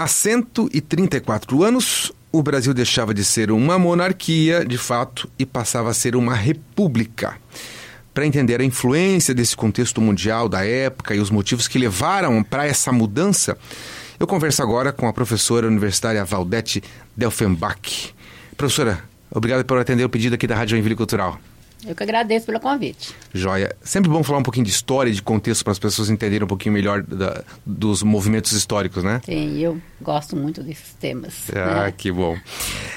[0.00, 5.92] Há 134 anos, o Brasil deixava de ser uma monarquia, de fato, e passava a
[5.92, 7.36] ser uma república.
[8.14, 12.64] Para entender a influência desse contexto mundial da época e os motivos que levaram para
[12.64, 13.58] essa mudança,
[14.20, 16.80] eu converso agora com a professora universitária Valdete
[17.16, 18.14] Delfenbach.
[18.56, 21.40] Professora, obrigado por atender o pedido aqui da Rádio Joinville Cultural.
[21.86, 23.14] Eu que agradeço pelo convite.
[23.32, 23.74] Joia.
[23.82, 26.72] Sempre bom falar um pouquinho de história, de contexto, para as pessoas entenderem um pouquinho
[26.72, 29.20] melhor da, dos movimentos históricos, né?
[29.24, 31.34] Sim, eu gosto muito desses temas.
[31.54, 31.94] Ah, né?
[31.96, 32.36] que bom.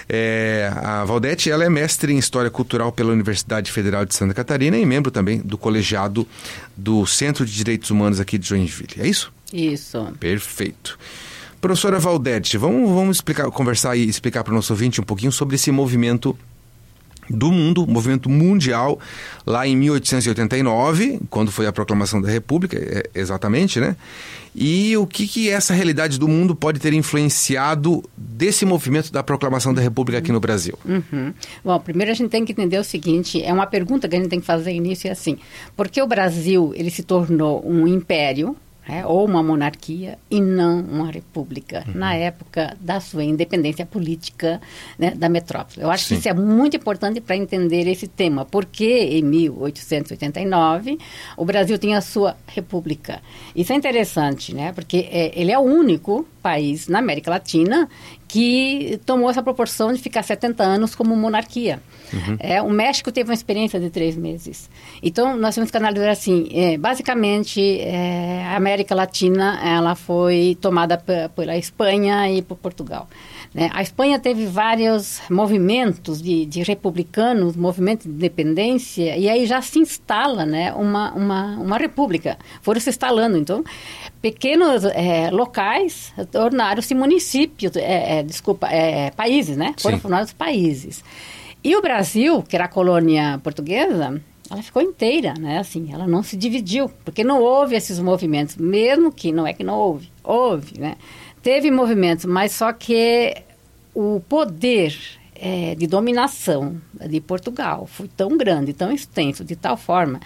[0.09, 4.77] É, a Valdete, ela é mestre em História Cultural pela Universidade Federal de Santa Catarina
[4.77, 6.27] e membro também do colegiado
[6.75, 8.95] do Centro de Direitos Humanos aqui de Joinville.
[8.99, 9.31] É isso?
[9.53, 10.11] Isso.
[10.19, 10.97] Perfeito.
[11.61, 15.55] Professora Valdete, vamos, vamos explicar, conversar e explicar para o nosso ouvinte um pouquinho sobre
[15.55, 16.35] esse movimento
[17.31, 18.99] do mundo, movimento mundial,
[19.45, 23.95] lá em 1889, quando foi a proclamação da República, é, exatamente, né?
[24.53, 29.73] E o que, que essa realidade do mundo pode ter influenciado desse movimento da proclamação
[29.73, 30.77] da República aqui no Brasil?
[30.85, 31.33] Uhum.
[31.63, 34.29] Bom, primeiro a gente tem que entender o seguinte, é uma pergunta que a gente
[34.29, 35.37] tem que fazer início é assim,
[35.75, 38.55] por que o Brasil ele se tornou um império,
[38.87, 41.93] é, ou uma monarquia e não uma república, uhum.
[41.95, 44.59] na época da sua independência política
[44.97, 45.81] né, da metrópole.
[45.81, 46.15] Eu acho Sim.
[46.15, 50.97] que isso é muito importante para entender esse tema, porque em 1889
[51.37, 53.21] o Brasil tinha a sua república.
[53.55, 57.87] Isso é interessante, né, porque é, ele é o único país na América Latina
[58.31, 61.81] que tomou essa proporção de ficar 70 anos como monarquia.
[62.13, 62.37] Uhum.
[62.39, 64.69] É, o México teve uma experiência de três meses.
[65.03, 70.97] Então, nós temos que analisar assim, é, basicamente, é, a América Latina ela foi tomada
[71.35, 73.09] pela Espanha e por Portugal.
[73.53, 73.69] Né?
[73.73, 79.79] A Espanha teve vários movimentos de, de, republicanos, movimento de independência, e aí já se
[79.79, 82.37] instala né, uma, uma, uma república.
[82.61, 83.63] Foram se instalando, então,
[84.21, 88.69] pequenos é, locais tornaram-se municípios, é, é, desculpa,
[89.15, 89.73] países, né?
[89.77, 91.03] Foram formados países.
[91.63, 95.59] E o Brasil, que era a colônia portuguesa, ela ficou inteira, né?
[95.59, 99.63] Assim, ela não se dividiu, porque não houve esses movimentos, mesmo que não é que
[99.63, 100.95] não houve, houve, né?
[101.41, 103.33] Teve movimentos, mas só que
[103.93, 104.95] o poder
[105.41, 106.79] é, de dominação
[107.09, 110.19] de Portugal foi tão grande, tão extenso, de tal forma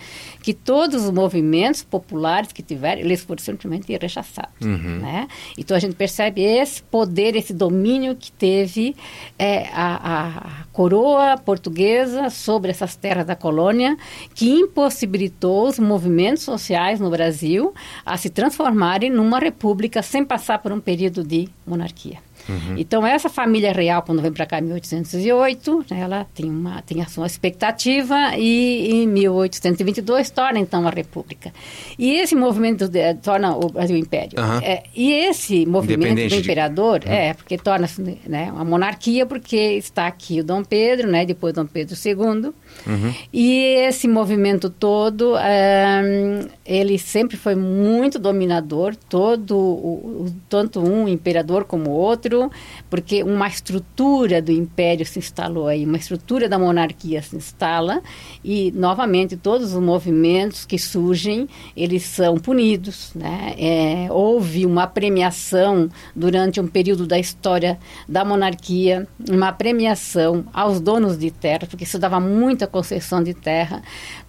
[0.44, 4.54] que todos os movimentos populares que tiveram, eles foram simplesmente rechaçados.
[4.62, 5.00] Uhum.
[5.00, 5.30] Né?
[5.58, 8.94] Então a gente percebe esse poder, esse domínio que teve
[9.40, 13.96] é, a, a, coroa portuguesa sobre essas terras da colônia,
[14.34, 17.74] que impossibilitou os movimentos sociais no Brasil
[18.06, 22.20] a se transformarem numa república sem passar por um período de monarquia.
[22.48, 22.76] Uhum.
[22.78, 27.02] Então, essa família real, quando vem para cá em 1808, né, ela tem, uma, tem
[27.02, 31.52] a sua expectativa e em 1822 torna, então, a República.
[31.98, 34.40] E esse movimento de, torna o Brasil Império.
[34.40, 34.60] Uhum.
[34.60, 37.10] É, e esse movimento do imperador, de...
[37.10, 41.66] é, porque torna-se né, uma monarquia, porque está aqui o Dom Pedro, né, depois Dom
[41.66, 42.54] Pedro II,
[42.86, 43.14] Uhum.
[43.34, 51.66] E esse movimento todo, é, ele sempre foi muito dominador, todo, o, tanto um imperador
[51.66, 52.52] como o outro,
[52.90, 58.02] porque uma estrutura do império se instalou aí, uma estrutura da monarquia se instala
[58.44, 63.56] e, novamente, todos os movimentos que surgem, eles são punidos, né?
[63.58, 71.18] É, houve uma premiação durante um período da história da monarquia, uma premiação aos donos
[71.18, 73.82] de terra, porque isso dava muita muita concessão de terra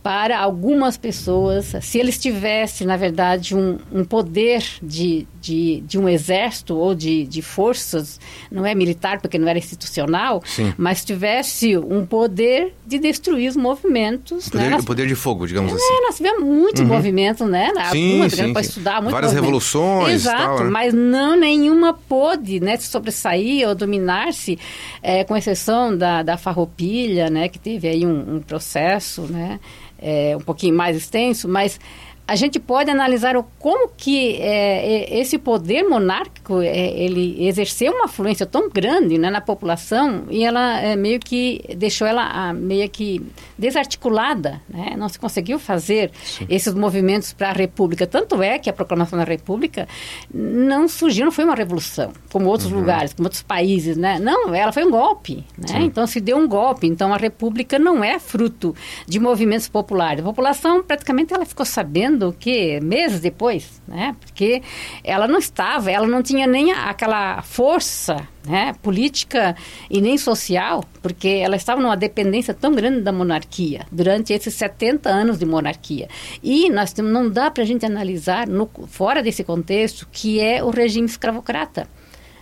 [0.07, 6.09] para algumas pessoas, se eles tivessem, na verdade, um, um poder de, de, de, um
[6.09, 10.73] exército ou de, de forças, não é militar porque não era institucional, Sim.
[10.79, 14.47] mas tivesse um poder de destruir os movimentos.
[14.47, 14.77] O poder, né?
[14.77, 16.03] o poder de fogo, digamos é, assim.
[16.03, 16.87] Nós tivemos muitos uhum.
[16.87, 17.73] movimentos, né?
[17.91, 20.15] Sim, sim, para estudar, Várias revoluções.
[20.15, 20.71] Exato, tal, né?
[20.71, 24.57] mas não nenhuma pôde né, se sobressair ou dominar-se,
[25.03, 29.61] é, com exceção da, da farroupilha, né, que teve aí um, um processo, né?
[29.99, 31.81] é, um pouquinho mais extenso, mas
[32.29, 37.93] a gente pode analisar o, como que é, é, esse poder monárquico é, ele exerceu
[37.93, 42.53] uma influência tão grande né, na população e ela é, meio que deixou ela a,
[42.53, 43.25] meio que
[43.57, 44.95] desarticulada, né?
[44.99, 46.47] não se conseguiu fazer Sim.
[46.49, 48.07] esses movimentos para a República.
[48.07, 49.87] Tanto é que a proclamação da República
[50.33, 52.81] não surgiu, não foi uma revolução, como outros uhum.
[52.81, 54.19] lugares, como outros países, né?
[54.19, 55.83] Não, ela foi um golpe, né?
[55.83, 56.87] Então se deu um golpe.
[56.87, 58.75] Então a República não é fruto
[59.07, 60.21] de movimentos populares.
[60.21, 64.15] A população praticamente ela ficou sabendo o que meses depois, né?
[64.21, 64.63] Porque
[65.03, 69.57] ela não estava, ela não tinha nem aquela força, né, política
[69.91, 75.09] e nem social, porque ela estava numa dependência tão grande da monarquia durante esses 70
[75.09, 76.09] anos de monarquia.
[76.43, 80.71] E nós não dá para a gente analisar no, fora desse contexto que é o
[80.71, 81.89] regime escravocrata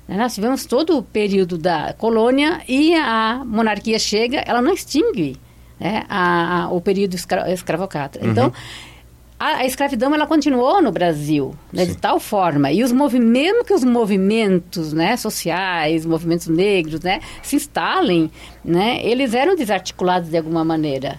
[0.06, 0.16] Né?
[0.16, 5.38] Nós tivemos todo o período da colônia e a monarquia chega, ela não extingue
[5.78, 8.20] né, a, a, o período escra escravocrata.
[8.20, 8.52] Uhum.
[9.38, 12.70] A, a, escravidão ela continuou no Brasil né, de tal forma.
[12.70, 18.30] E os movimentos que os movimentos né, sociais movimentos negros né, se instalem
[18.64, 21.18] né, eles eram desarticulados de alguma maneira.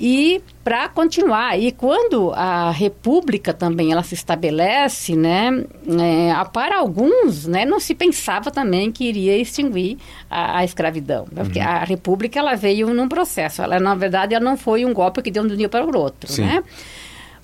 [0.00, 7.46] E para continuar e quando a república também ela se estabelece né é, para alguns
[7.46, 9.98] né não se pensava também que iria extinguir
[10.30, 11.66] a, a escravidão né, porque uhum.
[11.66, 13.60] a república ela veio num processo.
[13.60, 15.98] Ela na verdade ela não foi um golpe que deu de um dia para o
[15.98, 16.44] outro Sim.
[16.44, 16.62] né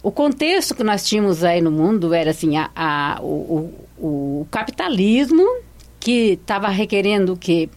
[0.04, 4.46] o contexto que nós tínhamos aí no mundo era assim, a, a o, o, o,
[4.50, 5.42] capitalismo
[5.98, 7.70] que estava requerendo que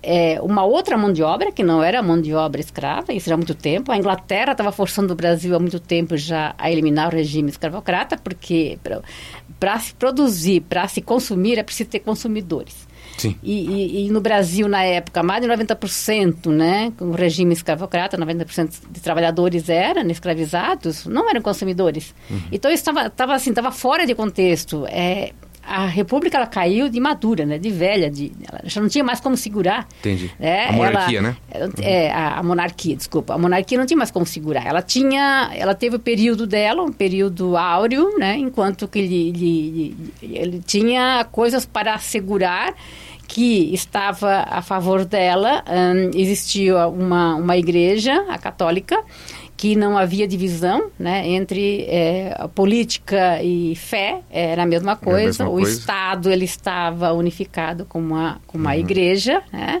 [0.00, 3.34] é, uma outra mão de obra, que não era mão de obra escrava, isso já
[3.34, 3.90] há muito tempo.
[3.90, 8.16] A Inglaterra estava forçando o Brasil há muito tempo já a eliminar o regime escravocrata,
[8.18, 8.78] porque
[9.58, 12.83] para se produzir, para se consumir, é preciso ter consumidores.
[13.16, 13.36] Sim.
[13.42, 18.18] E, e, e, no Brasil, na época, mais de 90%, né, com o regime escravocrata,
[18.18, 22.14] 90% de trabalhadores eram escravizados, não eram consumidores.
[22.30, 22.40] Uhum.
[22.52, 24.86] Então, isso estava assim, estava fora de contexto.
[24.88, 25.32] É,
[25.66, 29.20] a República ela caiu de madura, né, de velha, de, ela já não tinha mais
[29.20, 29.86] como segurar.
[30.00, 30.30] Entendi.
[30.38, 31.36] É, a monarquia, ela, né?
[31.80, 33.34] É, a, a, monarquia, desculpa.
[33.34, 34.66] A monarquia não tinha mais como segurar.
[34.66, 39.96] Ela tinha, ela teve o período dela, um período áureo, né, enquanto que ele, ele,
[40.22, 42.74] ele tinha coisas para assegurar
[43.26, 45.64] que estava a favor dela.
[45.66, 49.02] Um, existia uma, uma igreja, a católica,
[49.56, 55.44] que não havia divisão né, entre é, política e fé, era a mesma coisa.
[55.44, 55.78] A mesma o coisa.
[55.78, 58.80] Estado ele estava unificado com uma, com uma uhum.
[58.80, 59.42] igreja.
[59.52, 59.80] Né,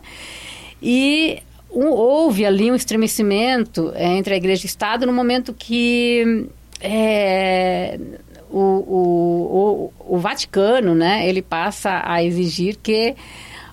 [0.80, 1.42] e
[1.72, 6.46] um, houve ali um estremecimento é, entre a igreja e o Estado no momento que
[6.80, 7.98] é,
[8.50, 13.16] o, o, o, o, Vaticano, né, ele passa a exigir que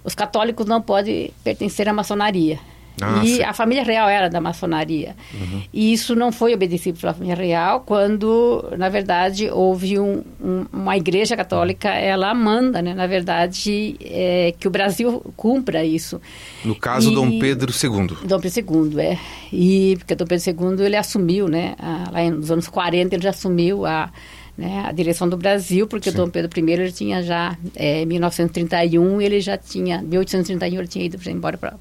[0.04, 2.60] os católicos não podem pertencer à maçonaria.
[3.00, 3.44] Ah, e sim.
[3.44, 5.16] a família real era da maçonaria.
[5.34, 5.62] Uhum.
[5.74, 10.98] E isso não foi obedecido pela família real quando, na verdade, houve um, um, uma
[10.98, 16.22] igreja católica, ela manda, né, na verdade, é, que o Brasil cumpra isso.
[16.64, 18.18] No caso, e, Dom Pedro II.
[18.28, 19.18] Dom Pedro II, é.
[19.52, 23.32] E porque Dom Pedro II, ele assumiu, né, a, lá nos anos 40, ele já
[23.32, 24.12] assumiu a
[24.58, 26.18] né, a direção do Brasil, porque Sim.
[26.18, 31.06] Dom Pedro I ele tinha já, é, em 1931, ele já tinha, 1831 ele tinha
[31.06, 31.74] ido embora para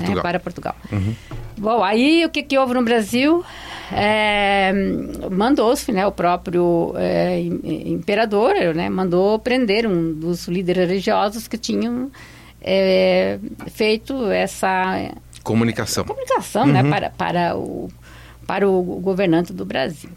[0.00, 0.16] Portugal.
[0.16, 0.76] Né, para Portugal.
[0.92, 1.14] Uhum.
[1.58, 3.44] Bom, aí o que, que houve no Brasil?
[3.92, 4.72] É,
[5.30, 12.10] mandou-se, né, o próprio é, imperador, né, mandou prender um dos líderes religiosos que tinham
[12.60, 13.38] é,
[13.68, 15.12] feito essa
[15.42, 16.90] comunicação, comunicação, né, uhum.
[16.90, 17.88] né, para, para o
[18.46, 20.10] para o governante do Brasil.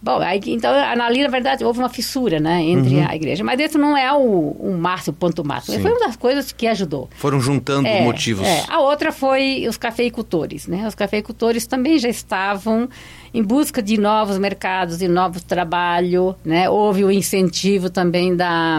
[0.00, 3.06] Bom, aí, então, ali, na verdade, houve uma fissura, né, entre uhum.
[3.08, 3.42] a igreja.
[3.42, 5.80] Mas esse não é o, o máximo, o ponto máximo.
[5.80, 7.10] Foi uma das coisas que ajudou.
[7.16, 8.46] Foram juntando é, motivos.
[8.46, 8.64] É.
[8.68, 10.86] A outra foi os cafeicultores, né?
[10.86, 12.88] Os cafeicultores também já estavam
[13.32, 16.68] em busca de novos mercados, de novos trabalho, né?
[16.68, 18.78] Houve o incentivo também da,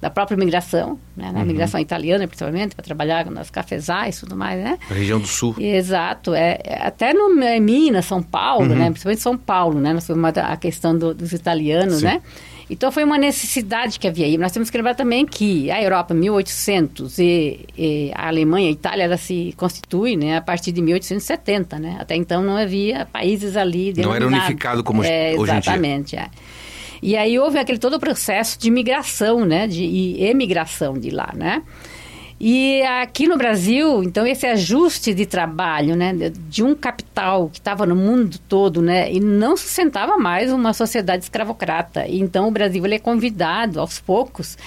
[0.00, 1.30] da própria migração, né?
[1.32, 1.46] Na uhum.
[1.46, 4.78] migração italiana, principalmente, para trabalhar nas cafezais e tudo mais, né?
[4.90, 5.54] A região do sul.
[5.58, 6.34] Exato.
[6.34, 8.76] É, até no é, Minas, São Paulo, uhum.
[8.76, 8.90] né?
[8.90, 9.92] Principalmente São Paulo, né?
[9.92, 12.06] Nós uma, a questão do, dos italianos, Sim.
[12.06, 12.22] né?
[12.68, 14.26] Então foi uma necessidade que havia.
[14.26, 18.72] E nós temos que lembrar também que a Europa, 1800 e, e a Alemanha, a
[18.72, 21.96] Itália, ela se constitui, né, a partir de 1870, né?
[22.00, 23.92] Até então não havia países ali.
[23.96, 25.72] Não era unificado como é, hoje em dia.
[25.72, 26.16] Exatamente.
[26.16, 26.28] É.
[27.02, 31.62] E aí houve aquele todo o processo de migração, né, de emigração de lá, né?
[32.46, 36.12] E aqui no Brasil, então, esse ajuste de trabalho, né,
[36.46, 41.22] de um capital que estava no mundo todo, né, e não sustentava mais uma sociedade
[41.24, 42.04] escravocrata.
[42.06, 44.58] Então, o Brasil ele é convidado, aos poucos,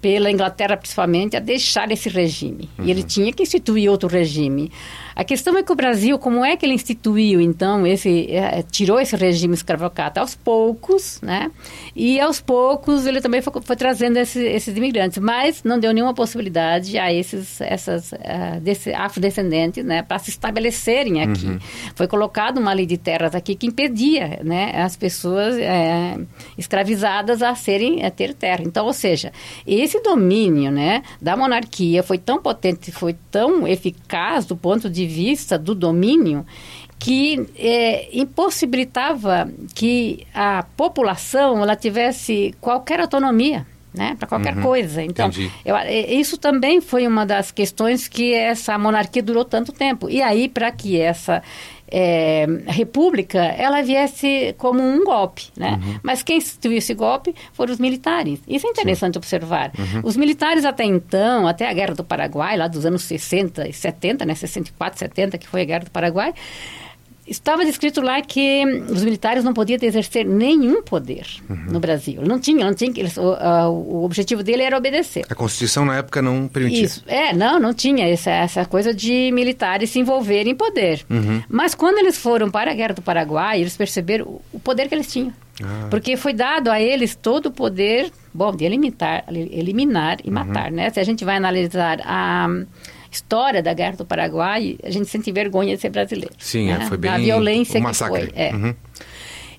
[0.00, 2.68] pela Inglaterra principalmente, a deixar esse regime.
[2.76, 2.86] Uhum.
[2.86, 3.06] E ele uhum.
[3.06, 4.72] tinha que instituir outro regime.
[5.14, 9.00] A questão é que o Brasil, como é que ele instituiu, então, esse, é, tirou
[9.00, 10.20] esse regime escravocrata?
[10.20, 11.50] Aos poucos, né?
[11.94, 16.14] E aos poucos ele também foi, foi trazendo esse, esses imigrantes, mas não deu nenhuma
[16.14, 21.46] possibilidade a esses essas, uh, desse, afrodescendentes, né, para se estabelecerem aqui.
[21.46, 21.58] Uhum.
[21.94, 26.16] Foi colocada uma lei de terras aqui que impedia, né, as pessoas é,
[26.56, 28.62] escravizadas a serem, a ter terra.
[28.64, 29.32] Então, ou seja,
[29.66, 35.58] esse domínio, né, da monarquia foi tão potente, foi tão eficaz do ponto de vista
[35.58, 36.44] do domínio
[37.00, 43.66] que é, impossibilitava que a população ela tivesse qualquer autonomia.
[43.92, 45.02] Né, para qualquer uhum, coisa.
[45.02, 45.28] Então,
[45.64, 45.74] eu,
[46.16, 50.08] isso também foi uma das questões que essa monarquia durou tanto tempo.
[50.08, 51.42] E aí, para que essa
[51.90, 55.80] é, república, ela viesse como um golpe, né?
[55.82, 56.00] Uhum.
[56.02, 58.40] Mas quem instituiu esse golpe foram os militares.
[58.46, 59.18] Isso é interessante Sim.
[59.18, 59.72] observar.
[59.78, 60.02] Uhum.
[60.04, 64.24] Os militares até então, até a Guerra do Paraguai, lá dos anos 60 e 70,
[64.24, 64.34] né?
[64.34, 66.32] 64, 70, que foi a Guerra do Paraguai,
[67.30, 71.66] Estava descrito lá que os militares não podiam exercer nenhum poder uhum.
[71.70, 72.22] no Brasil.
[72.26, 72.92] Não tinha, não tinha.
[72.96, 75.24] Eles, o, a, o, objetivo dele era obedecer.
[75.30, 76.86] A Constituição na época não permitia.
[76.86, 81.04] Isso, é, não, não tinha essa, essa coisa de militares se envolverem em poder.
[81.08, 81.40] Uhum.
[81.48, 84.94] Mas quando eles foram para a Guerra do Paraguai, eles perceberam o, o poder que
[84.96, 85.32] eles tinham.
[85.62, 85.86] Ah.
[85.88, 90.34] Porque foi dado a eles todo o poder, bom, de eliminar, eliminar e uhum.
[90.34, 90.90] matar, né?
[90.90, 92.48] Se a gente vai analisar a
[93.10, 96.32] história da Guerra do Paraguai, a gente sente vergonha de ser brasileiro.
[96.38, 96.86] Sim, né?
[96.86, 98.28] foi bem a violência um massacre.
[98.28, 98.42] que foi.
[98.42, 98.54] É.
[98.54, 98.74] Uhum.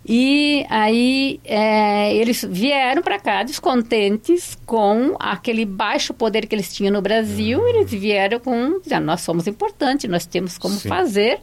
[0.03, 6.91] E aí é, eles vieram para cá descontentes com aquele baixo poder que eles tinham
[6.91, 7.59] no Brasil.
[7.59, 7.67] Uhum.
[7.67, 10.89] Eles vieram com, dizendo, nós somos importantes, nós temos como Sim.
[10.89, 11.39] fazer.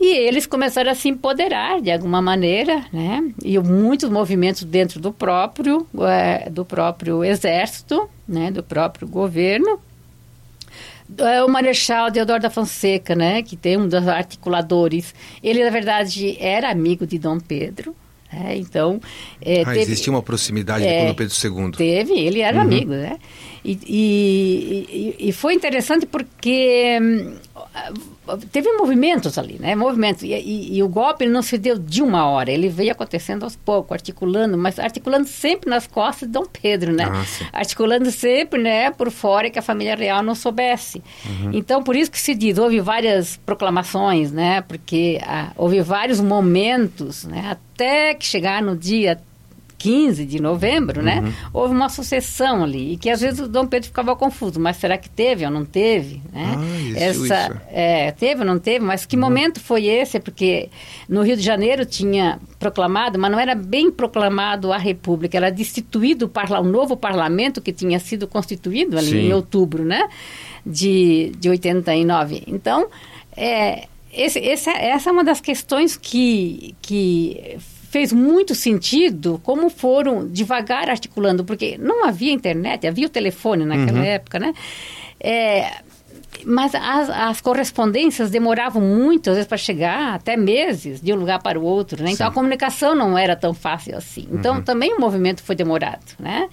[0.00, 3.24] E eles começaram a se empoderar de alguma maneira, né?
[3.42, 8.50] E muitos movimentos dentro do próprio, é, do próprio exército, né?
[8.50, 9.78] Do próprio governo
[11.18, 15.14] é o Marechal Deodoro da Fonseca, né, que tem um dos articuladores.
[15.42, 17.94] Ele, na verdade, era amigo de Dom Pedro.
[18.32, 19.00] Né, então,
[19.40, 21.70] é, ah, teve, existia uma proximidade é, com Dom Pedro II.
[21.72, 22.62] Teve, ele era uhum.
[22.62, 23.18] amigo, né?
[23.64, 27.34] E, e, e, foi interessante porque hum,
[28.52, 29.74] teve movimentos ali, né?
[29.74, 30.22] Movimentos.
[30.22, 33.92] E, e, o golpe não se deu de uma hora, ele veio acontecendo aos poucos,
[33.92, 37.04] articulando, mas articulando sempre nas costas de Dom Pedro, né?
[37.06, 41.02] Ah, articulando sempre, né, por fora que a família real não soubesse.
[41.24, 41.50] Uhum.
[41.54, 44.60] Então, por isso que se diz, houve várias proclamações, né?
[44.62, 47.48] Porque ah, houve vários momentos, né?
[47.50, 49.18] Até que chegar no dia
[49.84, 51.20] 15 de novembro, né?
[51.20, 51.32] uhum.
[51.52, 52.94] Houve uma sucessão ali.
[52.94, 54.58] E que às vezes o Dom Pedro ficava confuso.
[54.58, 56.22] Mas será que teve ou não teve?
[56.32, 56.54] Né?
[56.56, 57.60] Ah, isso, Essa, isso.
[57.68, 58.82] É, teve ou não teve?
[58.82, 59.20] Mas que uhum.
[59.20, 60.18] momento foi esse?
[60.18, 60.70] Porque
[61.06, 65.36] no Rio de Janeiro tinha proclamado, mas não era bem proclamado a República.
[65.36, 69.18] Era destituído o, o novo parlamento que tinha sido constituído ali Sim.
[69.18, 70.08] em outubro, né?
[70.64, 72.42] De, de 89.
[72.46, 72.88] Então,
[73.36, 77.58] é, esse, essa, essa é uma das questões que, que
[77.94, 84.00] fez muito sentido como foram devagar articulando, porque não havia internet, havia o telefone naquela
[84.00, 84.04] uhum.
[84.04, 84.52] época, né?
[85.20, 85.76] É,
[86.44, 91.40] mas as, as, correspondências demoravam muito, às vezes, para chegar, até meses, de um lugar
[91.40, 92.10] para o outro, né?
[92.10, 92.32] Então, Sim.
[92.32, 94.26] a comunicação não era tão fácil assim.
[94.32, 94.62] Então, uhum.
[94.62, 96.48] também o movimento foi demorado, né?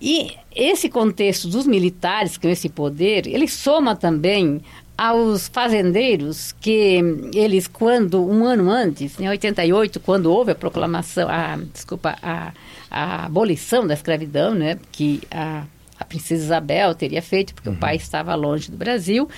[0.00, 4.60] E esse contexto dos militares com esse poder, ele soma também
[4.96, 7.00] aos fazendeiros que
[7.34, 12.52] eles quando um ano antes em 88 quando houve a proclamação a desculpa a,
[12.90, 15.64] a abolição da escravidão né que a,
[15.98, 17.74] a princesa Isabel teria feito porque uhum.
[17.74, 19.28] o pai estava longe do Brasil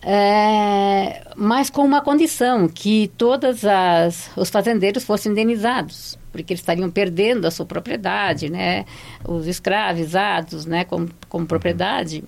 [0.00, 3.62] é, mas com uma condição que todos
[4.36, 8.84] os fazendeiros fossem indenizados porque eles estariam perdendo a sua propriedade né
[9.26, 12.22] os escravizados né como, como propriedade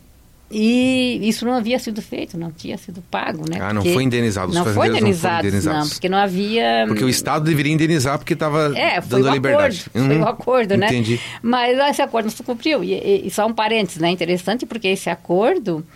[0.50, 3.58] e isso não havia sido feito, não tinha sido pago, né?
[3.60, 4.48] Ah, não foi indenizado.
[4.48, 6.84] Os não foi indenizado, não, não, porque não havia...
[6.88, 9.84] Porque o Estado deveria indenizar porque estava é, dando a liberdade.
[9.86, 10.08] Acordo, uhum.
[10.08, 10.88] Foi o acordo, né?
[10.88, 11.20] Entendi.
[11.40, 12.82] Mas esse acordo não se cumpriu.
[12.82, 14.10] E, e, e só um parênteses, né?
[14.10, 15.86] Interessante porque esse acordo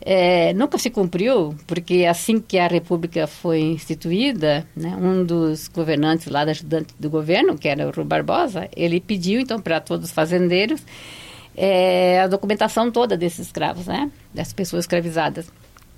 [0.00, 6.26] é, nunca se cumpriu, porque assim que a República foi instituída, né, um dos governantes
[6.26, 10.06] lá, da ajudante do governo, que era o Rui Barbosa, ele pediu então para todos
[10.06, 10.82] os fazendeiros
[11.56, 14.10] é, a documentação toda desses escravos, né?
[14.32, 15.46] Dessas pessoas escravizadas.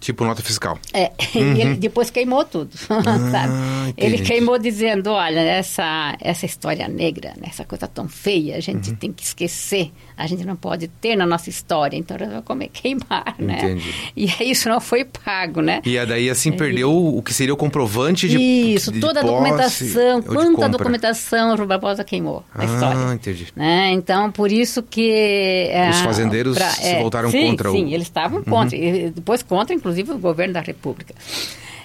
[0.05, 0.79] Tipo nota fiscal.
[0.93, 1.57] É, uhum.
[1.57, 3.95] ele depois queimou tudo, ah, sabe?
[3.97, 8.91] Ele queimou dizendo, olha, essa, essa história negra, né, essa coisa tão feia, a gente
[8.91, 8.97] uhum.
[8.97, 13.35] tem que esquecer, a gente não pode ter na nossa história, então vai comer queimar,
[13.39, 13.57] né?
[13.57, 13.95] Entendi.
[14.15, 15.81] E isso não foi pago, né?
[15.87, 19.31] E daí assim perdeu o que seria o comprovante de Isso, de, toda de a
[19.31, 23.09] documentação, quanta documentação o Barbosa queimou na ah, história.
[23.09, 23.47] Ah, entendi.
[23.57, 23.91] Né?
[23.93, 25.71] Então, por isso que...
[25.91, 27.79] Os ah, fazendeiros pra, se é, voltaram sim, contra sim, o...
[27.79, 28.45] Sim, eles estavam uhum.
[28.45, 31.15] contra, e depois contra, inclusive, inclusive o governo da República.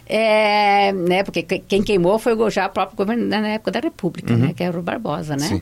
[0.06, 4.34] É, né, porque quem queimou foi já o próprio governo né, na época da República,
[4.34, 4.40] uhum.
[4.40, 5.48] né, que era o Barbosa, né?
[5.48, 5.62] Sim.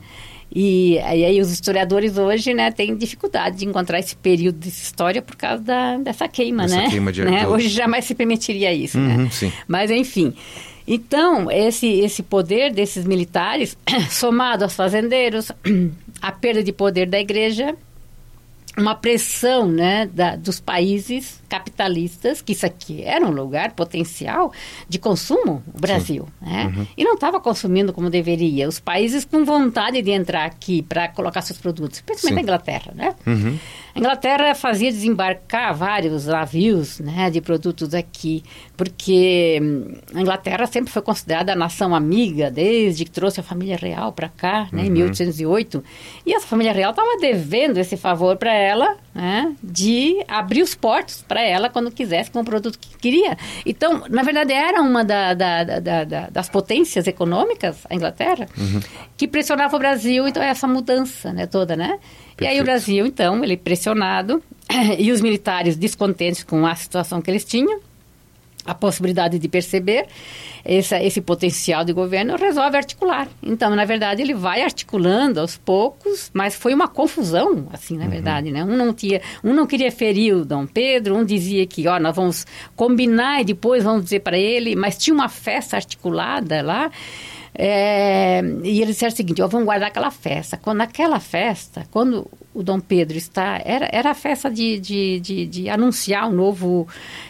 [0.53, 5.35] E, aí os historiadores hoje, né, têm dificuldade de encontrar esse período de história por
[5.35, 6.89] causa da, dessa queima, Essa né?
[6.89, 7.45] Queima de né?
[7.45, 9.15] Hoje jamais se permitiria isso, né?
[9.15, 9.29] uhum, né?
[9.29, 9.51] Sim.
[9.67, 10.33] Mas enfim.
[10.87, 13.77] Então, esse, esse poder desses militares,
[14.09, 15.51] somado aos fazendeiros,
[16.21, 17.75] a perda de poder da igreja,
[18.77, 24.51] uma pressão né, da, dos países capitalistas, que isso aqui era um lugar potencial
[24.87, 26.27] de consumo, o Brasil.
[26.39, 26.71] Né?
[26.75, 26.87] Uhum.
[26.95, 28.67] E não estava consumindo como deveria.
[28.67, 32.39] Os países com vontade de entrar aqui para colocar seus produtos, principalmente Sim.
[32.39, 32.91] a Inglaterra.
[32.93, 33.15] Né?
[33.25, 33.57] Uhum.
[33.95, 38.43] A Inglaterra fazia desembarcar vários navios né, de produtos aqui,
[38.75, 43.75] porque hum, a Inglaterra sempre foi considerada a nação amiga, desde que trouxe a família
[43.75, 44.87] real para cá, né, uhum.
[44.87, 45.83] em 1808.
[46.27, 51.23] E essa família real estava devendo esse favor para ela, né, de abrir os portos
[51.27, 53.37] para ela quando quisesse com o produto que queria.
[53.65, 58.81] Então, na verdade, era uma da, da, da, das potências econômicas, a Inglaterra, uhum.
[59.15, 60.27] que pressionava o Brasil.
[60.27, 61.99] Então, essa mudança né, toda, né?
[62.35, 62.41] Perfeito.
[62.41, 64.43] E aí o Brasil, então, ele pressionado
[64.99, 67.79] e os militares descontentes com a situação que eles tinham,
[68.67, 70.05] a possibilidade de perceber
[70.65, 73.29] esse, esse potencial de governo, resolve articular.
[73.41, 78.11] Então, na verdade, ele vai articulando aos poucos, mas foi uma confusão, assim, na uhum.
[78.11, 78.63] verdade, né?
[78.63, 82.15] Um não, tinha, um não queria ferir o Dom Pedro, um dizia que, ó, nós
[82.15, 82.45] vamos
[82.75, 86.91] combinar e depois vamos dizer para ele, mas tinha uma festa articulada lá,
[87.59, 90.57] é, e ele disseram o seguinte: ó, vamos guardar aquela festa.
[90.57, 93.61] Quando naquela festa, quando o Dom Pedro está.
[93.63, 96.87] Era, era a festa de, de, de, de anunciar o um novo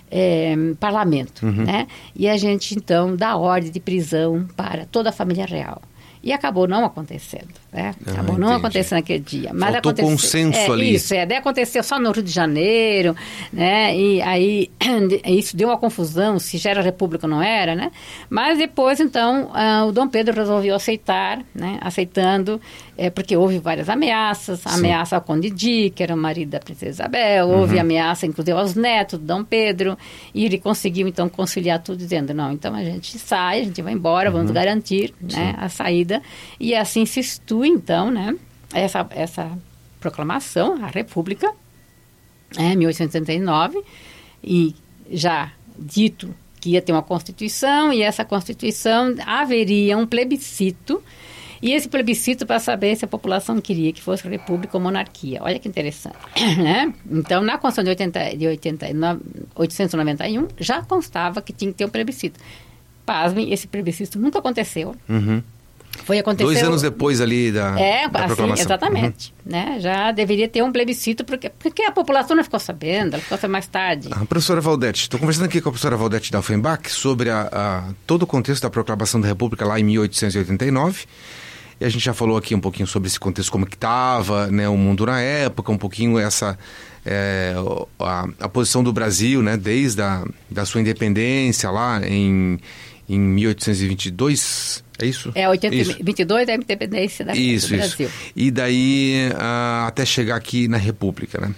[0.10, 1.46] é, parlamento.
[1.46, 1.66] Uhum.
[1.66, 1.88] Né?
[2.16, 5.82] E a gente, então, dá ordem de prisão para toda a família real.
[6.24, 7.96] E acabou não acontecendo, né?
[8.06, 9.52] Ah, acabou ah, não acontecendo naquele dia.
[9.54, 10.96] Mas Faltou aconteceu, consenso é, ali.
[10.96, 11.26] Isso, é.
[11.26, 13.16] Daí aconteceu só no Rio de Janeiro,
[13.54, 13.96] né?
[13.96, 14.72] E aí
[15.26, 17.92] isso deu uma confusão, se já era república ou não era, né?
[18.30, 21.78] Mas depois, então, uh, o Dom Pedro resolveu aceitar, né?
[21.82, 22.60] Aceitando,
[22.98, 24.66] é, porque houve várias ameaças.
[24.66, 27.48] A ameaça ao Conde Di, que era o marido da princesa Isabel.
[27.48, 27.82] Houve uhum.
[27.82, 29.98] ameaça, inclusive, aos netos do Dom Pedro.
[30.34, 33.94] E ele conseguiu, então, conciliar tudo, dizendo, não, então a gente sai, a gente vai
[33.94, 34.54] embora, vamos uhum.
[34.54, 36.22] garantir né, a saída
[36.60, 38.36] e assim se institui, então, né,
[38.74, 39.52] essa, essa
[40.00, 41.52] proclamação, a República,
[42.58, 43.82] é, 1879,
[44.44, 44.76] e
[45.12, 51.04] já dito que ia ter uma Constituição, e essa Constituição haveria um plebiscito,
[51.62, 55.40] e esse plebiscito para saber se a população queria que fosse república ou monarquia.
[55.42, 56.18] Olha que interessante.
[56.58, 56.92] Né?
[57.10, 58.86] Então, na Constituição de, 80, de 80,
[59.56, 62.40] 891, já constava que tinha que ter um plebiscito.
[63.06, 64.96] Pasmem, esse plebiscito nunca aconteceu.
[65.08, 65.42] Uhum.
[66.04, 66.46] Foi acontecer.
[66.46, 68.66] Dois anos depois ali da, é, da assim, proclamação.
[68.66, 69.34] Exatamente.
[69.46, 69.52] Uhum.
[69.52, 69.78] Né?
[69.80, 73.54] Já deveria ter um plebiscito, porque, porque a população não ficou sabendo, ela ficou sabendo
[73.54, 74.10] mais tarde.
[74.12, 77.84] A professora Valdete, estou conversando aqui com a professora Valdete da Offenbach sobre a, a,
[78.06, 81.06] todo o contexto da proclamação da República lá em 1889.
[81.80, 84.68] E a gente já falou aqui um pouquinho sobre esse contexto, como que estava né,
[84.68, 86.58] o mundo na época, um pouquinho essa
[87.06, 87.54] é,
[88.00, 92.60] a, a, posição do Brasil, né, desde a da sua independência lá em,
[93.08, 95.32] em 1822, é isso?
[95.36, 95.98] É, 80, isso.
[96.02, 98.08] 22 é a independência da, isso, do Brasil.
[98.08, 98.32] Isso.
[98.36, 101.54] E daí uh, até chegar aqui na República, né?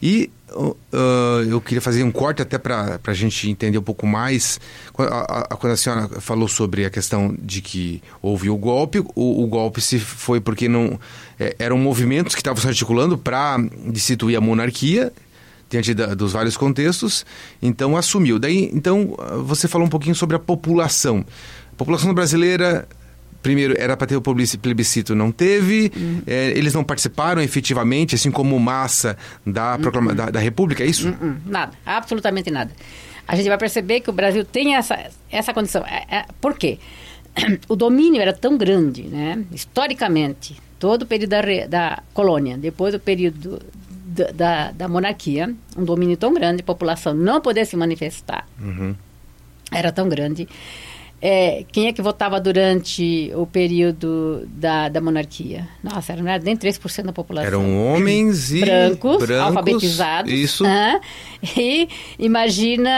[0.00, 0.76] E uh,
[1.48, 4.60] eu queria fazer um corte até para a gente entender um pouco mais.
[4.92, 9.00] Quando a, a, quando a, senhora falou sobre a questão de que houve o golpe,
[9.00, 10.98] o, o golpe se foi porque não
[11.38, 15.12] é, eram movimentos que estavam se articulando para destituir a monarquia
[15.68, 17.24] diante da, dos vários contextos,
[17.60, 18.38] então assumiu.
[18.38, 21.24] Daí, então, você falou um pouquinho sobre a população.
[21.74, 22.86] A população brasileira
[23.42, 25.90] primeiro era para ter o plebiscito, não teve.
[25.94, 26.22] Uhum.
[26.24, 30.16] É, eles não participaram efetivamente, assim como massa da, proclama, uhum.
[30.16, 31.08] da, da, República, é isso?
[31.08, 31.36] Uhum.
[31.44, 32.70] Nada, absolutamente nada.
[33.26, 35.84] A gente vai perceber que o Brasil tem essa, essa condição.
[35.84, 36.78] É, é, por quê?
[37.68, 39.44] O domínio era tão grande, né?
[39.50, 43.60] historicamente, todo o período da, da colônia, depois do período
[43.90, 48.94] da, da, da, monarquia, um domínio tão grande, a população não poder se manifestar, uhum.
[49.72, 50.48] era tão grande
[51.26, 55.66] é, quem é que votava durante o período da, da monarquia?
[55.82, 57.46] Nossa, era, não era nem 3% da população.
[57.46, 60.30] Eram homens e brancos, brancos alfabetizados.
[60.30, 60.66] Isso.
[60.66, 61.00] Ah,
[61.56, 62.90] e imagina,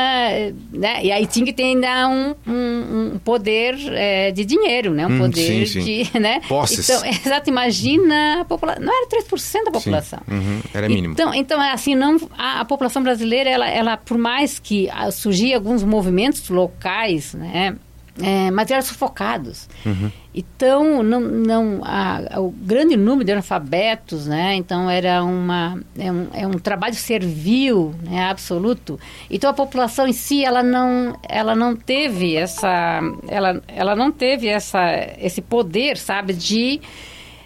[0.72, 1.04] né?
[1.04, 5.06] E aí tinha que ter ainda um, um, um poder é, de dinheiro, né?
[5.06, 5.84] Um hum, poder sim, sim.
[5.84, 6.40] de, né?
[6.48, 6.90] Posses.
[6.90, 8.82] Então, exato, imagina a população.
[8.82, 10.18] Não era 3% da população.
[10.28, 11.12] Uhum, era mínimo.
[11.14, 15.54] Então, então assim, não, a, a, população brasileira, ela, ela, por mais que ah, surgiam
[15.54, 17.76] alguns movimentos locais, né?
[18.22, 19.68] É, mas eram sufocados.
[19.84, 20.10] Uhum.
[20.34, 24.54] Então, não, não, a, o grande número de analfabetos, né?
[24.54, 28.28] Então, era uma, é, um, é um trabalho servil, né?
[28.28, 28.98] Absoluto.
[29.30, 34.46] Então, a população em si, ela não, ela não teve essa, ela, ela não teve
[34.46, 34.80] essa,
[35.18, 36.80] esse poder, sabe, de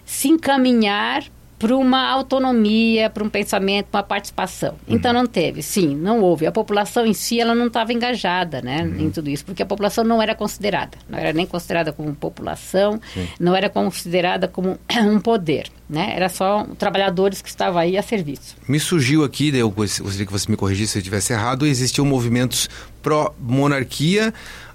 [0.05, 1.25] se encaminhar
[1.61, 4.71] para uma autonomia, para um pensamento, para uma participação.
[4.89, 4.97] Uhum.
[4.97, 6.47] Então não teve, sim, não houve.
[6.47, 9.07] A população em si ela não estava engajada, né, uhum.
[9.07, 12.99] em tudo isso, porque a população não era considerada, não era nem considerada como população,
[13.13, 13.29] sim.
[13.39, 16.15] não era considerada como um poder, né?
[16.17, 18.57] Era só trabalhadores que estavam aí a serviço.
[18.67, 22.71] Me surgiu aqui, eu gostaria que você me corrigisse se eu estivesse errado, existiam movimentos
[23.03, 24.33] pró monarquia,